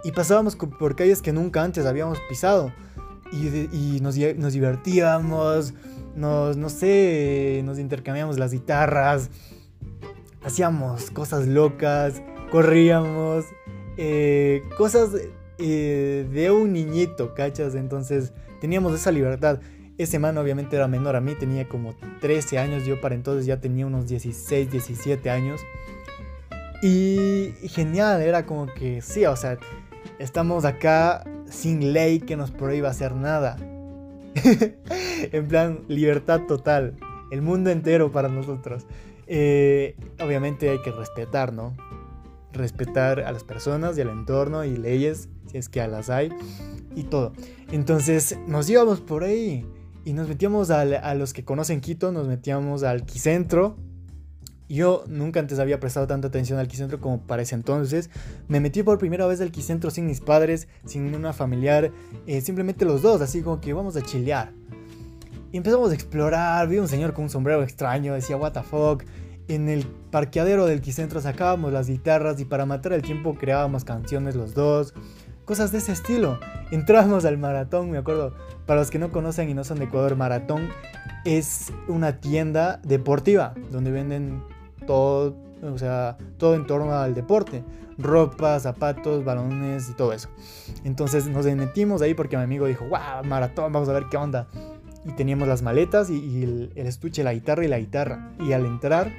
[0.04, 2.72] y pasábamos por calles que nunca antes habíamos pisado,
[3.32, 5.74] y, nos, nos, divertíamos,
[6.16, 9.32] nos, no sé, nos intercambiamos las guitarras,
[10.44, 13.46] hacíamos cosas locas, corríamos,
[13.98, 15.10] eh, cosas
[15.58, 17.76] eh, de un niñito, ¿cachas?
[17.76, 19.60] Entonces teníamos esa libertad.
[19.98, 23.60] Ese man obviamente era menor a mí, tenía como 13 años, yo para entonces ya
[23.60, 25.62] tenía unos 16, 17 años.
[26.82, 29.58] Y genial, era como que sí, o sea,
[30.20, 33.58] estamos acá sin ley que nos prohíba hacer nada.
[35.32, 36.96] en plan, libertad total.
[37.32, 38.86] El mundo entero para nosotros.
[39.28, 41.76] Eh, obviamente hay que respetar, ¿no?
[42.54, 46.30] Respetar a las personas y al entorno y leyes, si es que a las hay,
[46.96, 47.34] y todo.
[47.72, 49.66] Entonces nos íbamos por ahí
[50.06, 53.78] y nos metíamos a los que conocen Quito, nos metíamos al Quicentro.
[54.70, 58.10] Yo nunca antes había prestado tanta atención al Quicentro como para ese entonces.
[58.48, 61.92] Me metí por primera vez al Quicentro sin mis padres, sin una familiar,
[62.28, 64.52] eh, simplemente los dos, así como que vamos a chilear.
[65.52, 69.04] Y empezamos a explorar, vi un señor con un sombrero extraño, decía, what the fuck.
[69.48, 74.36] En el parqueadero del Quicentro sacábamos las guitarras y para matar el tiempo creábamos canciones
[74.36, 74.94] los dos.
[75.46, 76.40] Cosas de ese estilo.
[76.72, 78.34] Entramos al maratón, me acuerdo.
[78.66, 80.70] Para los que no conocen y no son de Ecuador, maratón
[81.26, 84.42] es una tienda deportiva donde venden
[84.88, 87.64] todo, o sea, todo en torno al deporte.
[87.98, 90.30] Ropa, zapatos, balones y todo eso.
[90.86, 94.48] Entonces nos metimos ahí porque mi amigo dijo, wow, maratón, vamos a ver qué onda
[95.06, 98.32] y teníamos las maletas y, el, estuche, la guitarra y la guitarra.
[98.40, 99.12] Y al entrar,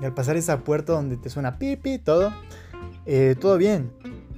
[0.00, 2.32] y al pasar esa puerta donde te suena pipi, todo,
[3.06, 3.90] eh, todo bien.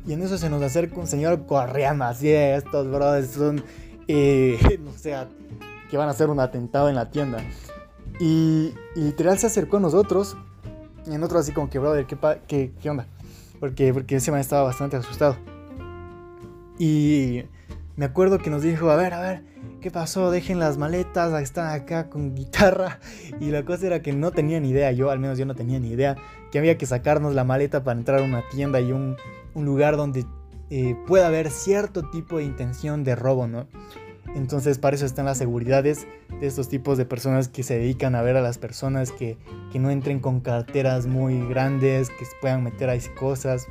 [0.06, 3.62] Y en eso se nos acerca un señor corriendo así, estos brothers son,
[4.08, 5.14] eh, no sé,
[5.90, 7.38] que van a hacer un atentado en la tienda.
[8.18, 10.36] Y, literal se acercó a nosotros.
[11.06, 13.06] Y en otro así como que, brother, ¿qué, qué, qué onda?
[13.58, 15.36] Porque, porque ese man estaba bastante asustado.
[16.78, 17.44] Y
[18.00, 19.42] me acuerdo que nos dijo, a ver, a ver,
[19.82, 20.30] ¿qué pasó?
[20.30, 22.98] Dejen las maletas, están acá con guitarra.
[23.40, 25.78] Y la cosa era que no tenía ni idea, yo al menos yo no tenía
[25.78, 26.16] ni idea,
[26.50, 29.18] que había que sacarnos la maleta para entrar a una tienda y un,
[29.54, 30.24] lugar donde
[30.70, 33.66] eh, pueda haber cierto tipo de intención de robo, ¿no?
[34.34, 36.06] Entonces para eso están las seguridades
[36.40, 39.36] de estos tipos de personas que se dedican a ver a las personas que,
[39.72, 43.66] que no entren con carteras muy grandes, que puedan meter ahí cosas.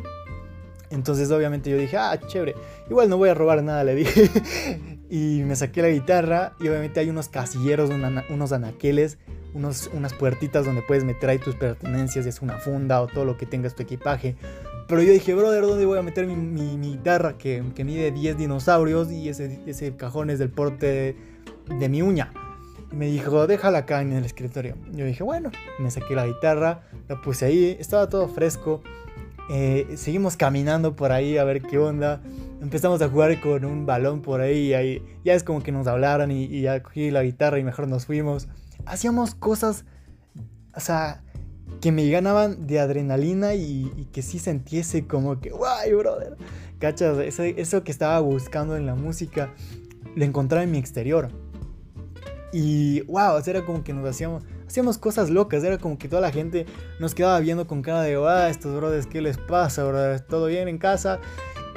[0.89, 2.55] Entonces obviamente yo dije, ah, chévere,
[2.89, 4.29] igual no voy a robar nada, le dije.
[5.09, 7.89] y me saqué la guitarra y obviamente hay unos casilleros,
[8.29, 9.17] unos anaqueles,
[9.53, 13.37] unos, unas puertitas donde puedes meter ahí tus pertenencias, es una funda o todo lo
[13.37, 14.35] que tengas tu equipaje.
[14.89, 19.11] Pero yo dije, brother, ¿dónde voy a meter mi, guitarra que, que, mide 10 dinosaurios
[19.11, 21.15] y ese, ese cajón es del porte
[21.67, 22.33] de, mi uña?
[22.91, 24.75] Me dijo, déjala acá en el escritorio.
[24.91, 28.81] Yo dije, bueno, me saqué la guitarra, la puse ahí, estaba todo fresco.
[29.49, 32.21] Eh, seguimos caminando por ahí a ver qué onda.
[32.61, 36.31] Empezamos a jugar con un balón por ahí y ya es como que nos hablaran
[36.31, 38.47] y, ya cogí la guitarra y mejor nos fuimos.
[38.85, 39.85] Hacíamos cosas,
[40.75, 41.23] o sea,
[41.81, 46.37] que me ganaban de adrenalina y, que sí sentiese como que, guay, brother.
[46.77, 47.17] ¿Cachas?
[47.17, 49.51] Eso, eso que estaba buscando en la música,
[50.15, 51.29] lo encontraba en mi exterior.
[52.51, 56.31] Y wow, era como que nos hacíamos, hacíamos cosas locas, era como que toda la
[56.31, 56.67] gente
[56.99, 60.19] nos quedaba viendo con cara de, ah, estos brothers, ¿qué les pasa, brother?
[60.19, 61.19] ¿Todo bien en casa?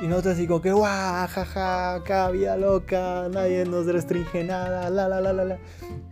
[0.03, 5.09] Y nosotros así como que, guau, jaja, acá vida loca, nadie nos restringe nada, la,
[5.09, 5.59] la, la, la, la.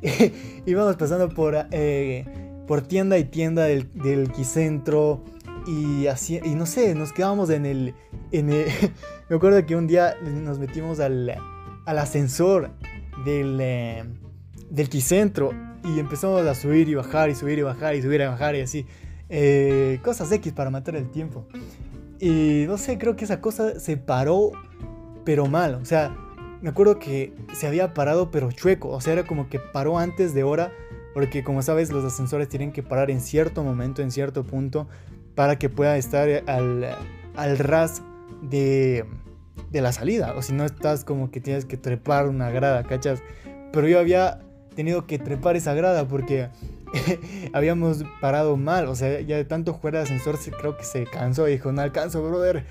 [0.66, 2.24] Íbamos pasando por, eh,
[2.66, 5.22] por tienda y tienda del, del Quicentro
[5.66, 7.94] y así, y no sé, nos quedábamos en el,
[8.32, 8.68] en el,
[9.28, 11.36] me acuerdo que un día nos metimos al,
[11.84, 12.70] al ascensor
[13.26, 13.58] del...
[13.60, 14.04] Eh,
[14.70, 15.50] del Quicentro
[15.84, 18.60] y empezamos a subir y bajar y subir y bajar y subir y bajar y
[18.60, 18.86] así.
[19.28, 21.46] Eh, cosas X para matar el tiempo.
[22.18, 24.50] Y no sé, creo que esa cosa se paró,
[25.24, 25.76] pero mal.
[25.76, 26.14] O sea,
[26.60, 28.88] me acuerdo que se había parado, pero chueco.
[28.90, 30.72] O sea, era como que paró antes de hora.
[31.14, 34.86] Porque como sabes, los ascensores tienen que parar en cierto momento, en cierto punto,
[35.34, 36.96] para que pueda estar al,
[37.34, 38.02] al ras
[38.42, 39.04] de,
[39.70, 40.34] de la salida.
[40.36, 43.22] O si no estás como que tienes que trepar una grada, ¿cachas?
[43.72, 44.40] Pero yo había
[44.80, 46.48] tenido que trepar esa grada porque
[47.52, 48.88] habíamos parado mal.
[48.88, 51.82] O sea, ya de tanto jugar de ascensor creo que se cansó y dijo, no
[51.82, 52.64] alcanzo, brother.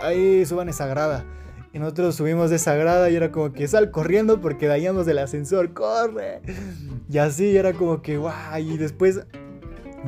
[0.00, 1.24] Ahí suban esa grada.
[1.72, 5.18] Y nosotros subimos de esa grada y era como que sal corriendo porque dañamos del
[5.18, 6.42] ascensor, corre.
[7.10, 8.74] Y así era como que, guay.
[8.74, 9.22] Y después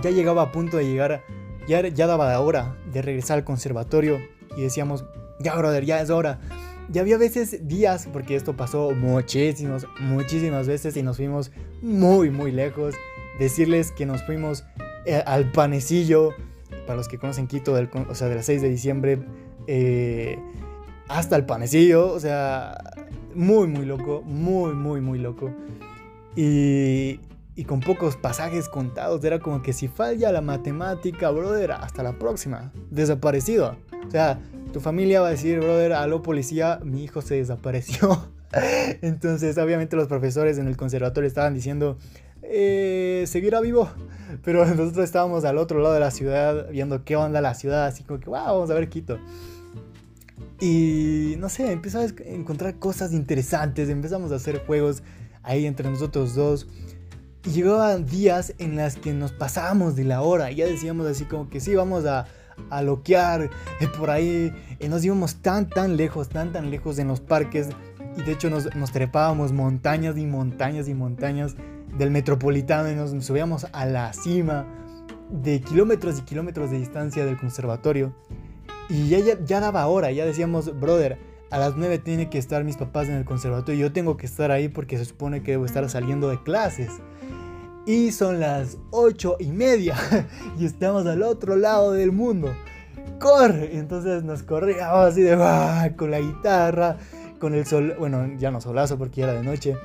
[0.00, 1.24] ya llegaba a punto de llegar,
[1.66, 4.20] ya, ya daba la hora de regresar al conservatorio.
[4.56, 5.04] Y decíamos,
[5.40, 6.38] ya, brother, ya es hora.
[6.92, 12.50] Y había veces, días, porque esto pasó muchísimos, muchísimas veces y nos fuimos muy, muy
[12.50, 12.94] lejos.
[13.38, 14.64] Decirles que nos fuimos
[15.06, 16.30] eh, al panecillo,
[16.86, 19.22] para los que conocen Quito, del, o sea, de las 6 de diciembre
[19.66, 20.38] eh,
[21.08, 22.76] hasta el panecillo, o sea,
[23.34, 25.50] muy, muy loco, muy, muy, muy loco.
[26.34, 27.20] Y,
[27.54, 32.18] y con pocos pasajes contados, era como que si falla la matemática, brother, hasta la
[32.18, 33.76] próxima, desaparecido.
[34.06, 34.40] O sea,
[34.72, 38.28] tu familia va a decir, brother, aló policía, mi hijo se desapareció.
[39.02, 41.98] Entonces, obviamente los profesores en el conservatorio estaban diciendo,
[42.42, 43.90] eh, seguirá vivo.
[44.44, 48.04] Pero nosotros estábamos al otro lado de la ciudad, viendo qué onda la ciudad, así
[48.04, 49.18] como que, wow, vamos a ver Quito.
[50.60, 55.02] Y no sé, empezamos a encontrar cosas interesantes, empezamos a hacer juegos
[55.42, 56.68] ahí entre nosotros dos.
[57.46, 61.48] Y llegaban días en las que nos pasábamos de la hora, ya decíamos así como
[61.48, 62.26] que sí, vamos a
[62.70, 63.42] a loquear
[63.80, 64.52] eh, por ahí.
[64.78, 67.68] Y nos íbamos tan, tan lejos, tan, tan lejos en los parques.
[68.16, 71.56] Y de hecho nos, trepábamos montañas y montañas y montañas
[71.96, 74.66] del metropolitano y nos subíamos a la cima
[75.30, 78.14] de kilómetros y kilómetros de distancia del conservatorio.
[78.88, 81.18] Y ya, ya, daba hora, ya decíamos, brother,
[81.50, 83.80] a las 9 tiene que estar mis papás en el conservatorio.
[83.80, 86.90] Yo tengo que estar ahí porque se supone que debo estar saliendo de clases.
[87.90, 89.96] Y son las ocho y media.
[90.60, 92.54] y estamos al otro lado del mundo.
[93.18, 93.76] ¡Corre!
[93.76, 95.36] Entonces nos corríamos así de
[95.96, 96.98] con la guitarra,
[97.40, 99.76] con el sol, bueno, ya no solazo porque era de noche.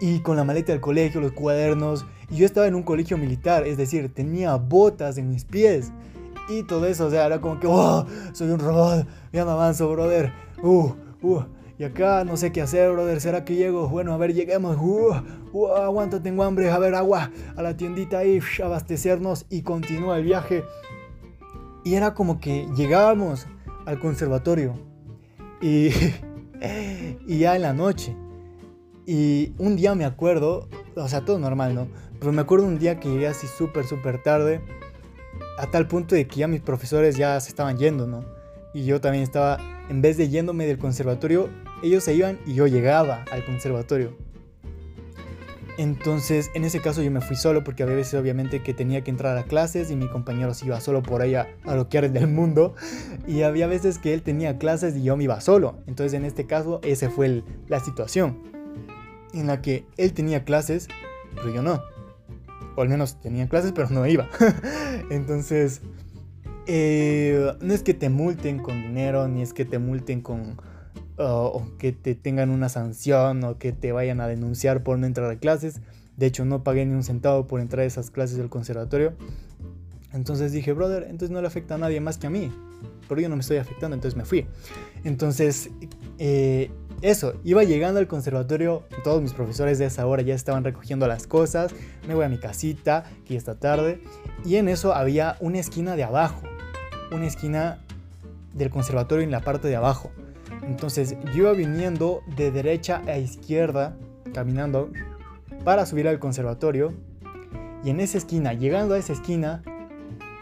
[0.00, 2.06] Y con la maleta del colegio, los cuadernos.
[2.30, 5.90] Y yo estaba en un colegio militar, es decir, tenía botas en mis pies.
[6.48, 8.06] Y todo eso, o sea, era como que, ¡oh!
[8.32, 10.32] Soy un robot, ya me avanzo, brother.
[10.62, 10.92] ¡Uh!
[11.20, 11.42] ¡Uh!
[11.80, 13.22] Y acá no sé qué hacer, brother.
[13.22, 13.88] ¿Será que llego?
[13.88, 14.76] Bueno, a ver, lleguemos.
[14.78, 15.14] Uh,
[15.54, 16.70] uh, aguanta, tengo hambre.
[16.70, 17.30] A ver, agua.
[17.56, 20.62] A la tiendita ahí, abastecernos y continúa el viaje.
[21.82, 23.46] Y era como que llegábamos
[23.86, 24.74] al conservatorio.
[25.62, 25.88] Y,
[27.26, 28.14] y ya en la noche.
[29.06, 31.88] Y un día me acuerdo, o sea, todo normal, ¿no?
[32.18, 34.60] Pero me acuerdo un día que llegué así súper, súper tarde.
[35.56, 38.22] A tal punto de que ya mis profesores ya se estaban yendo, ¿no?
[38.74, 41.48] Y yo también estaba, en vez de yéndome del conservatorio,
[41.82, 44.16] ellos se iban y yo llegaba al conservatorio.
[45.80, 49.10] Entonces, en ese caso yo me fui solo porque había veces obviamente que tenía que
[49.10, 52.74] entrar a clases y mi compañero se iba solo por ahí a, loquear del mundo.
[53.26, 55.78] Y había veces que él tenía clases y yo me iba solo.
[55.86, 58.42] Entonces, en este caso, esa fue la situación.
[59.32, 60.86] En la que él tenía clases,
[61.36, 61.82] pero yo no.
[62.76, 64.28] O al menos tenía clases, pero no iba.
[65.10, 65.80] Entonces,
[66.66, 70.60] eh, no es que te multen con dinero, ni es que te multen con
[71.20, 75.30] o que te tengan una sanción o que te vayan a denunciar por no entrar
[75.30, 75.80] a clases.
[76.16, 79.14] De hecho, no pagué ni un centavo por entrar a esas clases del conservatorio.
[80.12, 82.52] Entonces dije, brother, entonces no le afecta a nadie más que a mí.
[83.08, 84.46] Pero yo no me estoy afectando, entonces me fui.
[85.04, 85.70] Entonces,
[86.18, 86.70] eh,
[87.02, 91.26] eso, iba llegando al conservatorio, todos mis profesores de esa hora ya estaban recogiendo las
[91.26, 91.72] cosas,
[92.06, 94.02] me voy a mi casita, que esta tarde,
[94.44, 96.42] y en eso había una esquina de abajo,
[97.10, 97.78] una esquina
[98.52, 100.10] del conservatorio en la parte de abajo.
[100.62, 103.96] Entonces yo iba viniendo de derecha a izquierda,
[104.34, 104.90] caminando,
[105.64, 106.92] para subir al conservatorio.
[107.84, 109.62] Y en esa esquina, llegando a esa esquina,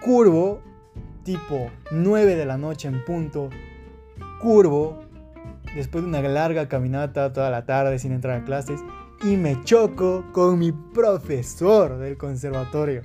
[0.02, 0.60] curvo,
[1.24, 3.50] tipo 9 de la noche en punto,
[4.40, 4.98] curvo,
[5.74, 8.80] después de una larga caminata toda la tarde sin entrar a clases,
[9.22, 13.02] y me choco con mi profesor del conservatorio.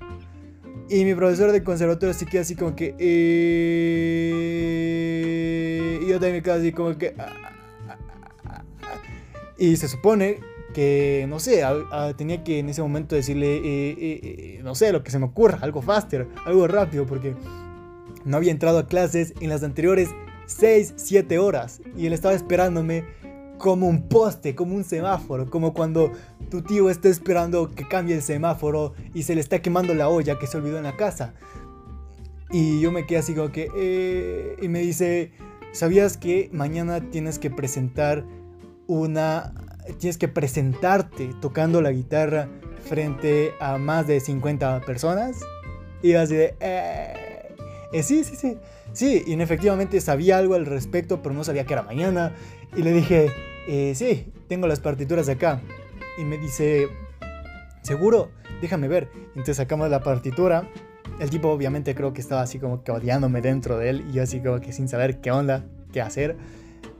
[0.89, 2.95] Y mi profesor del conservatorio se queda así como que...
[2.99, 4.63] Eh",
[6.01, 7.15] y yo también me quedo así como que...
[7.17, 7.33] Ah,
[7.89, 7.97] ah,
[8.45, 8.63] ah,
[9.57, 10.39] y se supone
[10.73, 11.63] que, no sé,
[12.17, 15.59] tenía que en ese momento decirle, eh, eh, no sé, lo que se me ocurra,
[15.61, 17.35] algo faster, algo rápido, porque
[18.25, 20.09] no había entrado a clases en las anteriores
[20.47, 21.81] 6, 7 horas.
[21.95, 23.05] Y él estaba esperándome
[23.57, 26.11] como un poste, como un semáforo, como cuando
[26.49, 30.37] tu tío está esperando que cambie el semáforo y se le está quemando la olla
[30.37, 31.33] que se olvidó en la casa.
[32.51, 33.69] Y yo me quedé así como que...
[33.75, 35.31] Eh, y me dice,
[35.73, 38.23] ¿sabías que mañana tienes que presentar
[38.87, 39.53] una...
[39.99, 42.47] Tienes que presentarte tocando la guitarra
[42.85, 45.41] frente a más de 50 personas?
[46.01, 46.55] Y así de...
[46.61, 47.53] Eh,
[47.91, 48.57] eh, sí, sí, sí.
[48.93, 52.33] Sí, y efectivamente sabía algo al respecto, pero no sabía que era mañana.
[52.75, 53.29] Y le dije,
[53.67, 55.61] eh, sí, tengo las partituras acá.
[56.17, 56.87] Y me dice,
[57.81, 58.31] ¿seguro?
[58.61, 59.09] Déjame ver.
[59.29, 60.69] Entonces sacamos la partitura.
[61.19, 64.05] El tipo obviamente creo que estaba así como que odiándome dentro de él.
[64.09, 66.35] Y yo así como que sin saber qué onda, qué hacer.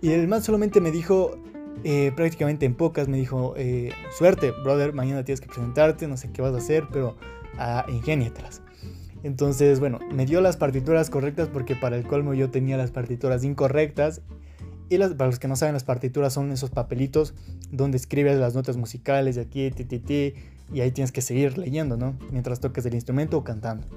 [0.02, 1.38] Y el man solamente me dijo,
[1.84, 6.32] eh, prácticamente en pocas, me dijo, eh, suerte, brother, mañana tienes que presentarte, no sé
[6.32, 7.18] qué vas a hacer, pero
[7.88, 8.62] ingéniatelas.
[9.24, 13.44] Entonces, bueno, me dio las partituras correctas porque para el colmo yo tenía las partituras
[13.44, 14.22] incorrectas
[14.90, 17.34] Y para los que no saben, las partituras son esos papelitos
[17.72, 20.34] donde escribes las notas musicales de aquí, ti, ti, ti,
[20.72, 22.16] y ahí tienes que seguir leyendo, ¿no?
[22.32, 23.88] Mientras toques el instrumento o cantando.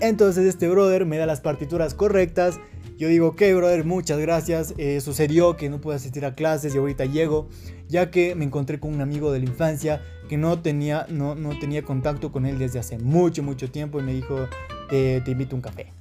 [0.00, 2.58] Entonces este brother me da las partituras correctas.
[2.98, 4.74] Yo digo, ok, brother, muchas gracias.
[4.78, 7.48] Eh, sucedió que no pude asistir a clases y ahorita llego,
[7.88, 11.58] ya que me encontré con un amigo de la infancia que no tenía, no, no
[11.58, 14.48] tenía contacto con él desde hace mucho, mucho tiempo y me dijo,
[14.88, 15.92] te, te invito a un café.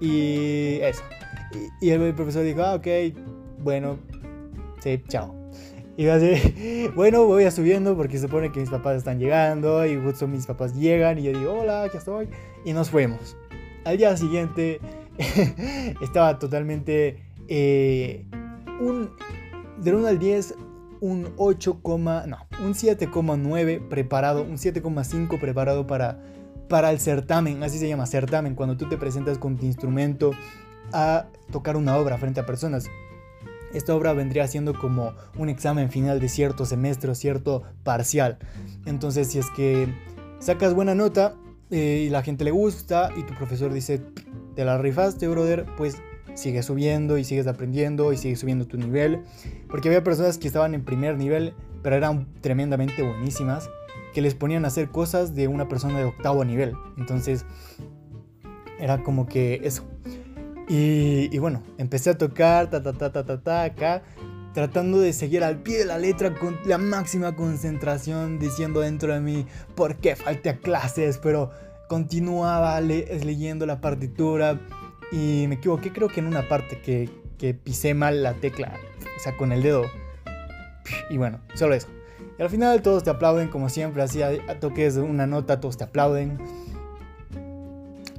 [0.00, 1.02] Y eso.
[1.80, 2.86] Y, el profesor dijo, ah, ok,
[3.62, 3.98] bueno,
[4.80, 5.34] sí, chao.
[5.96, 10.00] Y así, bueno, voy a subiendo porque se supone que mis papás están llegando y
[10.00, 12.28] justo mis papás llegan y yo digo, hola, ya estoy.
[12.64, 13.36] Y nos fuimos.
[13.84, 14.80] Al día siguiente
[16.00, 18.24] estaba totalmente eh,
[18.80, 19.10] un,
[19.78, 20.54] de 1 al 10,
[21.00, 26.22] un 8, no, un 7,9 preparado, un 7,5 preparado para,
[26.68, 30.30] para el certamen, así se llama, certamen, cuando tú te presentas con tu instrumento
[30.92, 32.88] a tocar una obra frente a personas.
[33.72, 38.38] Esta obra vendría siendo como un examen final de cierto semestre o cierto parcial.
[38.84, 39.88] Entonces, si es que
[40.40, 41.36] sacas buena nota
[41.70, 44.02] eh, y la gente le gusta y tu profesor dice,
[44.56, 46.02] te la rifaste, brother, pues
[46.34, 49.22] sigues subiendo y sigues aprendiendo y sigues subiendo tu nivel.
[49.68, 53.70] Porque había personas que estaban en primer nivel, pero eran tremendamente buenísimas,
[54.12, 56.74] que les ponían a hacer cosas de una persona de octavo nivel.
[56.96, 57.44] Entonces,
[58.80, 59.84] era como que eso.
[60.72, 64.02] Y, bueno, empecé a tocar, ta, ta, ta, ta, ta, ta, acá,
[64.54, 69.18] tratando de seguir al pie de la letra con la máxima concentración, diciendo dentro de
[69.18, 71.18] mí, ¿por qué falté a clases?
[71.18, 71.50] Pero
[71.88, 74.60] continuaba leyendo la partitura
[75.10, 78.72] y me equivoqué, creo que en una parte que, pisé mal la tecla,
[79.16, 79.86] o sea, con el dedo.
[81.10, 81.88] Y bueno, solo eso.
[82.38, 84.20] Y al final todos te aplauden, como siempre, así
[84.60, 86.38] toques una nota, todos te aplauden.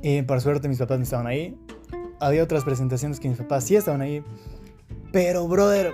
[0.02, 1.58] Y por suerte mis papás no estaban ahí
[2.22, 4.24] había otras presentaciones que mis papás sí estaban ahí.
[5.12, 5.92] Pero, brother,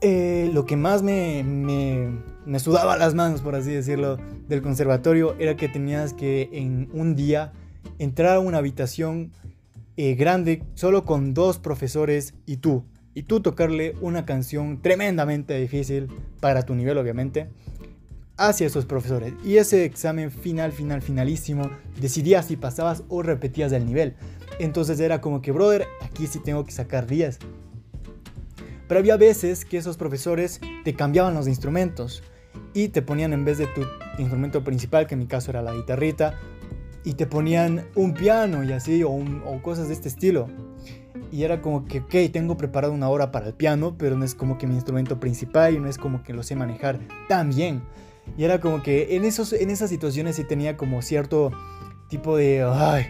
[0.00, 4.18] eh, lo que más me, me, sudaba las manos, por así decirlo,
[4.48, 7.52] del conservatorio era que tenías que en un día
[7.98, 9.30] entrar a una habitación
[9.96, 12.84] eh, grande solo con dos profesores y tú.
[13.16, 16.08] Y tú tocarle una canción tremendamente difícil
[16.40, 17.48] para tu nivel, obviamente
[18.36, 19.34] hacia esos profesores.
[19.44, 21.70] Y ese examen final, final, finalísimo,
[22.00, 24.14] decidías si pasabas o repetías el nivel.
[24.58, 27.38] Entonces era como que, brother, aquí sí tengo que sacar 10.
[28.86, 32.22] Pero había veces que esos profesores te cambiaban los instrumentos
[32.74, 33.82] y te ponían en vez de tu
[34.18, 36.38] instrumento principal, que en mi caso era la guitarrita,
[37.04, 40.48] y te ponían un piano y así, o, o cosas de este estilo.
[41.30, 44.34] Y era como que, ok, tengo preparado una hora para el piano, pero no es
[44.34, 47.82] como que mi instrumento principal y no es como que lo sé manejar tan bien.
[48.36, 51.52] Y era como que en, esos, en esas situaciones sí tenía como cierto
[52.08, 52.62] tipo de...
[52.62, 53.06] Ay,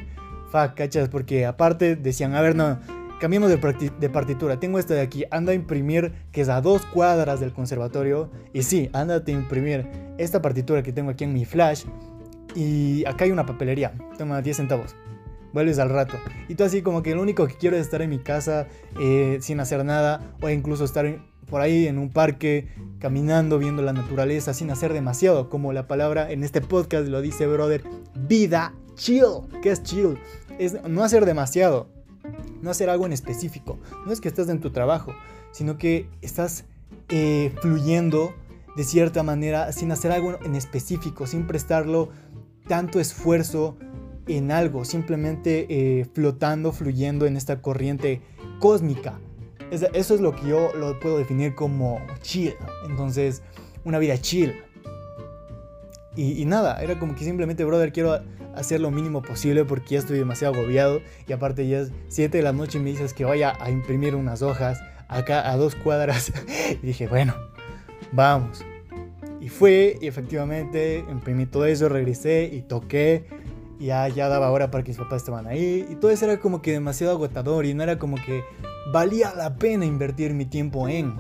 [0.51, 2.79] fuck, cachas, porque aparte decían, a ver, no,
[3.21, 4.61] cambiemos de, partitura.
[4.61, 8.31] Tengo esta de aquí, anda a imprimir, que es a dos cuadras del conservatorio.
[8.53, 9.89] Y sí, ándate a imprimir
[10.19, 11.85] esta partitura que tengo aquí en mi flash.
[12.55, 14.95] Y acá hay una papelería, toma 10 centavos.
[15.55, 16.19] Vuelves al rato.
[16.49, 18.67] Y tú así como que lo único que quiero es estar en mi casa
[19.01, 20.35] eh, sin hacer nada.
[20.41, 21.07] O incluso estar
[21.45, 22.69] por ahí en un parque,
[22.99, 27.47] caminando, viendo la naturaleza, sin hacer demasiado, como la palabra en este podcast lo dice,
[27.47, 27.83] brother,
[28.15, 29.43] vida chill.
[29.63, 30.19] ¿Qué es chill?
[30.59, 31.89] Es no hacer demasiado,
[32.63, 33.79] no hacer algo en específico.
[34.07, 35.15] No es que estés en tu trabajo,
[35.53, 36.65] sino que estás
[37.09, 38.35] eh, fluyendo
[38.77, 42.11] de cierta manera sin hacer algo en específico, sin prestarlo
[42.67, 43.77] tanto esfuerzo
[44.27, 48.23] en algo, simplemente eh, flotando, fluyendo en esta corriente
[48.59, 49.21] cósmica
[49.71, 52.55] eso es lo que yo lo puedo definir como chill.
[52.89, 53.43] Entonces,
[53.85, 54.55] una vida chill.
[56.17, 58.21] Y, nada, era como que simplemente, brother, quiero
[58.55, 61.01] hacer lo mínimo posible porque ya estoy demasiado agobiado.
[61.27, 64.15] Y aparte ya es 7 de la noche y me dices que vaya a imprimir
[64.15, 66.33] unas hojas acá a dos cuadras.
[66.83, 67.35] y dije, bueno,
[68.13, 68.65] vamos.
[69.41, 73.27] Y fue, y efectivamente imprimí todo eso, regresé y toqué
[73.79, 75.87] ya, ya daba hora para que mis papás estaban ahí.
[75.91, 78.43] Y todo eso era como que demasiado agotador y no era como que
[78.93, 81.15] valía la pena invertir mi tiempo en.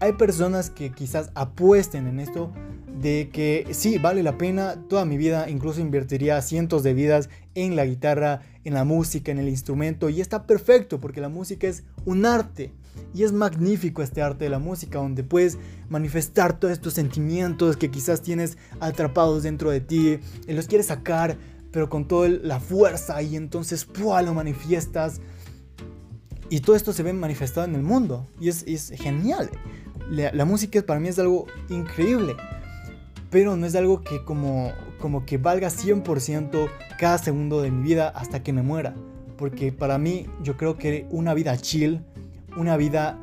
[0.00, 2.52] Hay personas que quizás apuesten en esto
[3.00, 7.76] de que sí, vale la pena, toda mi vida incluso invertiría cientos de vidas en
[7.76, 11.84] la guitarra, en la música, en el instrumento y está perfecto porque la música es
[12.04, 12.72] un arte
[13.12, 15.58] y es magnífico este arte de la música donde puedes
[15.88, 21.36] manifestar todos estos sentimientos que quizás tienes atrapados dentro de ti y los quieres sacar
[21.74, 24.22] pero con toda la fuerza y entonces ¡pua!
[24.22, 25.20] lo manifiestas.
[26.50, 29.50] Y todo esto se ve manifestado en el mundo y es, genial.
[30.10, 32.36] La, la, música para mí es algo increíble,
[33.30, 36.68] pero no es algo que como, como que valga 100%
[36.98, 38.94] cada segundo de mi vida hasta que me muera.
[39.36, 42.00] porque para mí yo creo que una vida chill,
[42.56, 43.18] una vida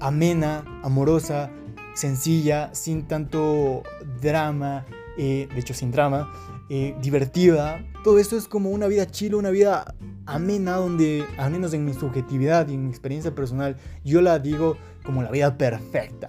[0.00, 1.50] amena, amorosa,
[1.94, 3.82] sencilla, sin tanto
[4.20, 4.84] drama,
[5.16, 6.30] eh, de hecho sin drama,
[6.68, 7.84] eh, divertida.
[8.04, 9.94] Todo esto es como una vida chila, una vida
[10.26, 14.76] amena, donde, al menos en mi subjetividad y en mi experiencia personal, yo la digo
[15.06, 16.28] como la vida perfecta.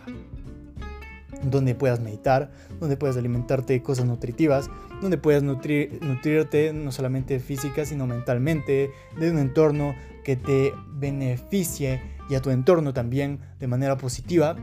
[1.43, 2.49] Donde puedas meditar,
[2.79, 4.69] donde puedas alimentarte de cosas nutritivas,
[5.01, 12.35] donde puedas nutrirte no solamente física, sino mentalmente, de un entorno que te beneficie y
[12.35, 14.55] a tu entorno también de manera positiva.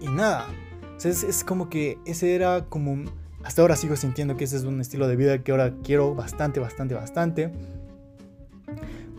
[0.00, 0.46] Y nada,
[1.02, 3.06] es, es como que ese era como
[3.44, 6.60] hasta ahora sigo sintiendo que ese es un estilo de vida que ahora quiero bastante,
[6.60, 7.50] bastante, bastante.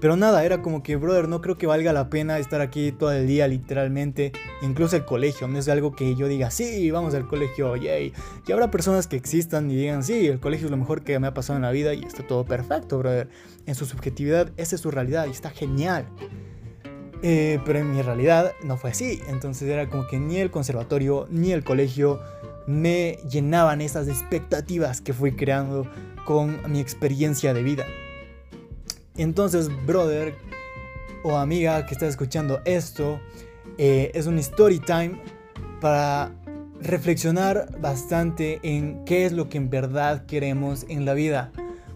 [0.02, 3.12] Pero nada, era como que, brother, no creo que valga la pena estar aquí todo
[3.12, 4.32] el día, literalmente.
[4.64, 8.12] Incluso el colegio, no es algo que yo diga, sí, vamos al colegio, yay.
[8.48, 11.28] Y habrá personas que existan y digan, sí, el colegio es lo mejor que me
[11.28, 13.30] ha pasado en la vida y está todo perfecto, brother.
[13.68, 16.08] En su subjetividad, esa es su realidad y está genial.
[17.22, 19.22] Eh, pero en mi realidad no fue así.
[19.28, 22.20] Entonces era como que ni el conservatorio, ni el colegio
[22.68, 25.88] me llenaban esas expectativas que fui creando
[26.26, 27.86] con mi experiencia de vida.
[29.16, 30.36] Entonces, brother
[31.24, 33.20] o amiga que está escuchando esto,
[33.78, 35.22] eh, es un story time
[35.80, 36.32] para
[36.82, 41.52] reflexionar bastante en qué es lo que en verdad queremos en la vida.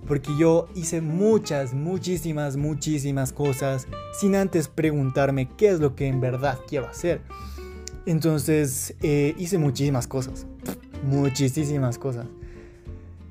[0.07, 3.87] Porque yo hice muchas, muchísimas, muchísimas cosas
[4.19, 7.21] sin antes preguntarme qué es lo que en verdad quiero hacer.
[8.05, 10.45] Entonces eh, hice muchísimas cosas
[11.05, 12.27] muchísimas cosas.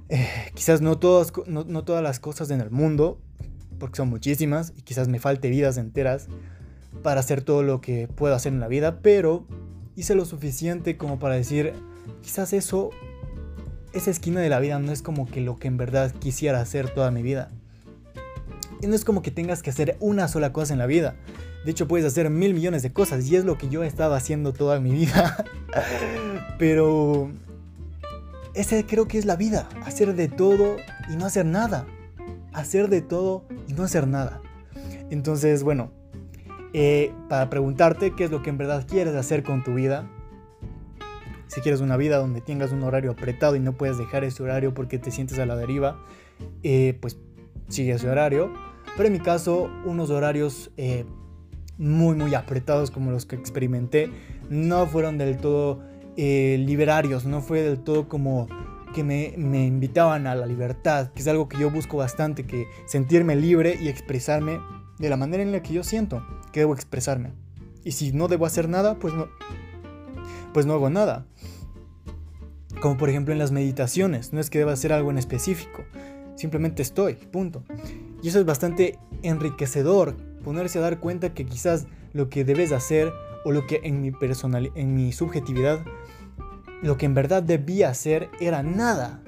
[0.09, 3.18] Eh, quizás no, todas, no, todas las cosas en el mundo,
[3.79, 6.29] porque son muchísimas, y quizás me falte vidas enteras
[7.03, 9.47] para hacer todo lo que puedo hacer en la vida, pero
[9.97, 11.72] hice lo suficiente como para decir,
[12.22, 12.91] quizás eso,
[13.93, 16.91] esa esquina de la vida no es como que lo que en verdad quisiera hacer
[16.91, 17.51] toda mi vida.
[18.81, 21.16] Y no es como que tengas que hacer una sola cosa en la vida.
[21.64, 24.14] De hecho, puedes hacer mil millones de cosas y es lo que yo he estado
[24.14, 25.45] haciendo toda mi vida.
[26.59, 27.31] Pero
[28.55, 30.77] ese creo que es la vida, hacer de todo
[31.11, 31.87] y no hacer nada.
[32.53, 34.41] Hacer de todo y no hacer nada.
[35.11, 35.91] Entonces, bueno,
[36.73, 40.09] eh, para preguntarte qué es lo que en verdad quieres hacer con tu vida.
[41.49, 44.73] Si quieres una vida donde tengas un horario apretado y no puedes dejar ese horario
[44.75, 45.99] porque te sientes a la deriva,
[46.63, 47.17] eh, pues
[47.69, 48.53] sigue ese horario.
[48.97, 51.05] Pero en mi caso, unos horarios eh,
[51.79, 54.11] muy, muy apretados como los que experimenté
[54.49, 55.81] no fueron del todo
[56.17, 58.47] eh, liberarios, no fue del todo como
[58.95, 62.67] que me, me, invitaban a la libertad, que es algo que yo busco bastante, que
[62.87, 64.61] sentirme libre y expresarme
[64.99, 67.33] de la manera en la que yo siento que debo expresarme.
[67.83, 69.29] Y si no debo hacer nada, pues no,
[70.53, 71.27] pues no hago nada.
[72.81, 75.85] Como por ejemplo en las meditaciones, no es que deba hacer algo en específico,
[76.37, 77.65] simplemente estoy, punto.
[78.23, 83.12] Y eso es bastante enriquecedor, ponerse a dar cuenta que quizás lo que debes hacer
[83.45, 85.85] o lo que en mi personal, en mi subjetividad
[86.85, 89.22] lo que en verdad debía hacer era nada.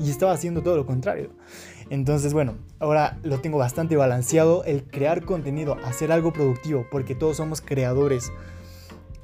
[0.00, 1.30] Y estaba haciendo todo lo contrario.
[1.90, 4.64] Entonces, bueno, ahora lo tengo bastante balanceado.
[4.64, 8.32] El crear contenido, hacer algo productivo, porque todos somos creadores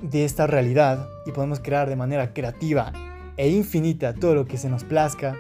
[0.03, 2.93] de esta realidad y podemos crear de manera creativa
[3.39, 5.35] e infinita todo lo que se nos plazca.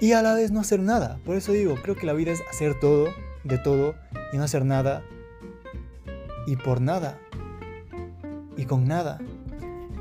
[0.00, 1.18] Y a la vez no hacer nada.
[1.26, 3.08] Por eso digo, creo que la vida es hacer todo,
[3.44, 3.94] de todo,
[4.32, 5.02] y no hacer nada.
[6.46, 7.18] Y por nada.
[8.56, 9.18] Y con nada.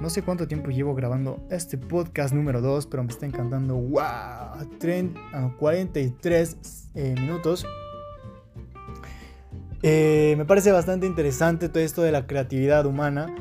[0.02, 3.76] No sé cuánto tiempo llevo grabando este podcast número 2, pero me está encantando.
[3.76, 4.70] ¡Wow!
[4.80, 6.58] 30, 43
[6.96, 7.66] eh, minutos.
[9.84, 13.36] Eh, me parece bastante interesante todo esto de la creatividad humana,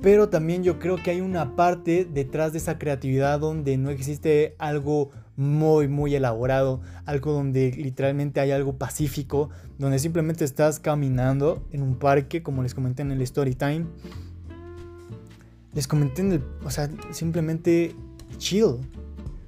[0.00, 4.54] pero también yo creo que hay una parte detrás de esa creatividad donde no existe
[4.58, 11.82] algo muy, muy elaborado, algo donde literalmente hay algo pacífico, donde simplemente estás caminando en
[11.82, 13.86] un parque, como les comenté en el story time
[15.72, 17.94] les comenté en el, o sea, simplemente
[18.38, 18.76] chill.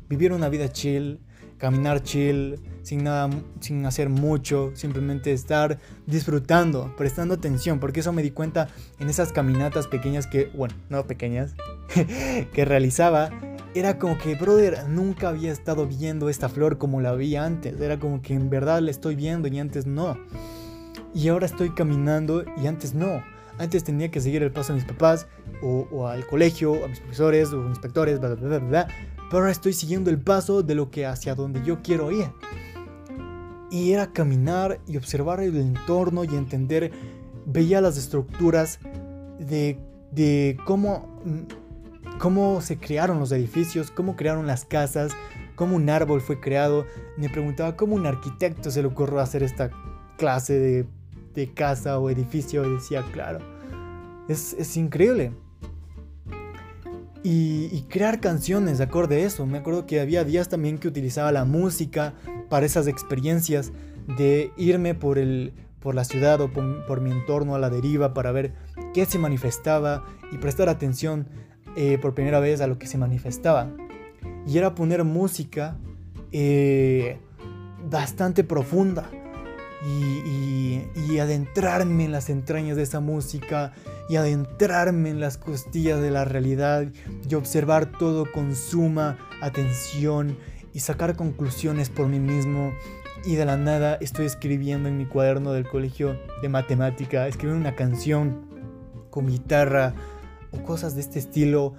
[0.08, 1.18] Vivir una vida chill,
[1.58, 8.22] caminar chill, sin nada, sin hacer mucho, simplemente estar disfrutando, prestando atención, porque eso me
[8.22, 8.68] di cuenta
[8.98, 11.54] en esas caminatas pequeñas que, bueno, no pequeñas,
[12.52, 13.30] que realizaba.
[13.74, 17.80] Era como que, brother, nunca había estado viendo esta flor como la vi antes.
[17.80, 20.18] Era como que en verdad la estoy viendo y antes no.
[21.14, 23.22] Y ahora estoy caminando y antes no.
[23.58, 25.26] Antes tenía que seguir el paso de mis papás,
[25.62, 28.86] o, al colegio, a mis profesores, o inspectores, bla, bla, bla, bla.
[29.30, 32.26] Pero ahora estoy siguiendo el paso de lo que hacia donde yo quiero ir.
[33.70, 36.90] Y era caminar y observar el entorno y entender,
[37.46, 38.80] veía las estructuras
[39.38, 39.78] de,
[40.10, 41.22] de cómo,
[42.18, 45.12] cómo se crearon los edificios, cómo crearon las casas,
[45.54, 46.84] cómo un árbol fue creado,
[47.16, 49.70] me preguntaba cómo un arquitecto se le ocurrió hacer esta
[50.18, 50.86] clase de,
[51.34, 53.40] de casa o edificio decía, claro,
[54.28, 55.32] es, es increíble.
[57.24, 59.46] Y, crear canciones de acorde a eso.
[59.46, 62.14] Me acuerdo que había días también que utilizaba la música
[62.48, 63.70] para esas experiencias
[64.16, 68.32] de irme por, el, por la ciudad o por, mi entorno a la deriva para
[68.32, 68.54] ver
[68.92, 71.28] qué se manifestaba y prestar atención
[71.76, 73.70] eh, por primera vez a lo que se manifestaba.
[74.44, 75.76] Y era poner música
[76.32, 77.18] eh,
[77.88, 79.08] bastante profunda
[79.84, 83.74] y, adentrarme en las entrañas de esa música
[84.08, 86.86] y adentrarme en las costillas de la realidad
[87.28, 90.36] y observar todo con suma atención
[90.72, 92.72] y sacar conclusiones por mí mismo
[93.24, 97.76] y de la nada estoy escribiendo en mi cuaderno del colegio de matemática, escribiendo una
[97.76, 98.46] canción
[99.10, 99.94] con guitarra
[100.50, 101.74] o cosas de este estilo.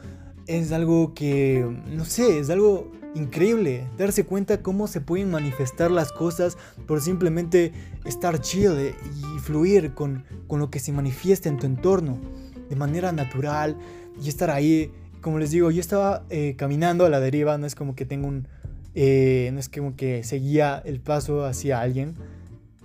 [0.48, 3.88] Es algo que, no sé, es algo increíble.
[3.98, 6.58] Darse cuenta cómo se pueden manifestar las cosas
[6.88, 7.72] por simplemente
[8.06, 12.20] estar chill y fluir con, con lo que se manifiesta en tu entorno
[12.70, 13.78] de manera natural
[14.22, 14.92] y estar ahí.
[15.22, 18.28] Como les digo, yo estaba eh, caminando a la deriva, no es como que tengo
[18.28, 18.48] un,
[18.96, 22.16] eh, no es como que seguía el paso hacia alguien,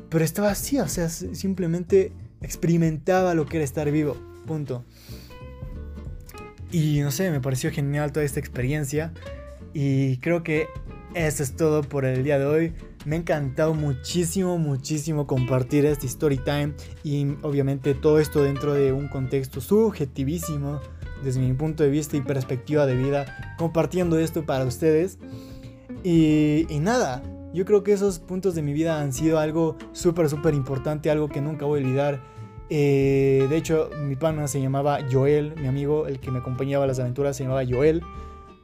[0.09, 4.17] pero estaba así, o sea, simplemente experimentaba lo que era estar vivo,
[4.47, 4.85] punto.
[6.71, 9.13] Y no sé, me pareció genial toda esta experiencia
[9.75, 10.67] y creo que
[11.15, 12.73] eso es todo por el día de hoy.
[13.05, 18.93] Me ha encantado muchísimo, muchísimo compartir este story time y obviamente todo esto dentro de
[18.93, 20.81] un contexto subjetivísimo
[21.23, 25.19] desde mi punto de vista y perspectiva de vida, compartiendo esto para ustedes.
[26.05, 30.55] Y, nada, yo creo que esos puntos de mi vida han sido algo súper, súper
[30.55, 32.21] importante, algo que nunca voy a olvidar.
[32.71, 36.87] Eh, de hecho, mi pana se llamaba Joel, mi amigo, el que me acompañaba a
[36.87, 38.03] las aventuras, se llamaba Joel.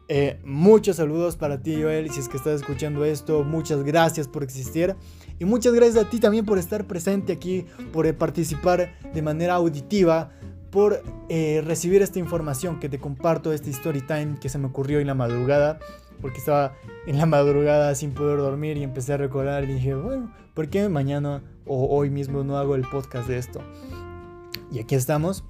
[0.09, 4.43] Eh, muchos saludos para ti, Joel, si es que estás escuchando esto, muchas gracias por
[4.43, 4.97] existir.
[5.39, 10.31] Y muchas gracias a ti también por estar presente aquí, por participar de manera auditiva,
[10.71, 15.01] por eh, recibir esta información que te comparto, este story time que se me ocurrió
[15.01, 15.79] en la madrugada
[16.21, 16.75] porque estaba
[17.07, 20.89] en la madrugada sin poder dormir y empecé a recordar y dije, bueno, ¿por qué
[20.89, 23.61] mañana o hoy mismo no hago el podcast de esto?
[24.73, 25.45] Y aquí estamos.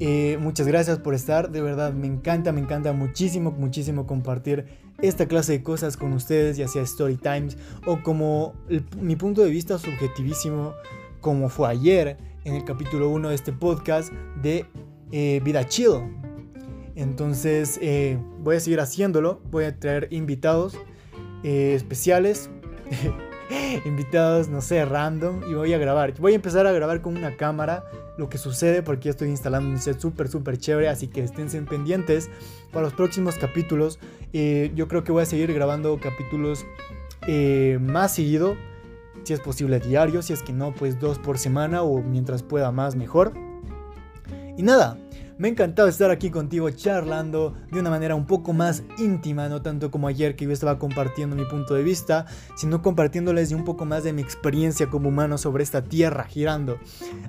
[0.00, 4.66] Eh, muchas gracias por estar, de verdad me encanta, me encanta muchísimo, muchísimo compartir
[5.02, 8.54] esta clase de cosas con ustedes, ya sea story times o como
[9.00, 10.74] mi punto de vista subjetivísimo,
[11.20, 14.66] como fue ayer en el capítulo 1 de este podcast de
[15.10, 16.00] eh, Vida Chill,
[16.94, 19.40] entonces eh, voy a seguir haciéndolo.
[19.52, 20.76] Voy a traer invitados
[21.44, 22.50] especiales.
[23.84, 25.42] invitados, no sé, random.
[25.50, 26.14] Y voy a grabar.
[26.18, 27.84] Voy a empezar a grabar con una cámara
[28.16, 30.88] lo que sucede porque estoy instalando un set súper, súper chévere.
[30.88, 32.30] Así que esténse pendientes
[32.72, 33.98] para los próximos capítulos.
[34.32, 36.64] Eh, yo creo que voy a seguir grabando capítulos
[37.80, 38.56] más seguido.
[39.24, 40.22] Si es posible diario.
[40.22, 43.32] Si es que no, pues dos por semana o mientras pueda más, mejor.
[44.56, 44.98] Y nada,
[45.38, 49.62] me ha encantado estar aquí contigo charlando de una manera un poco más íntima, no
[49.62, 52.26] tanto como ayer que yo estaba compartiendo mi punto de vista,
[52.56, 56.78] sino compartiéndoles un poco más de mi experiencia como humano sobre esta tierra girando.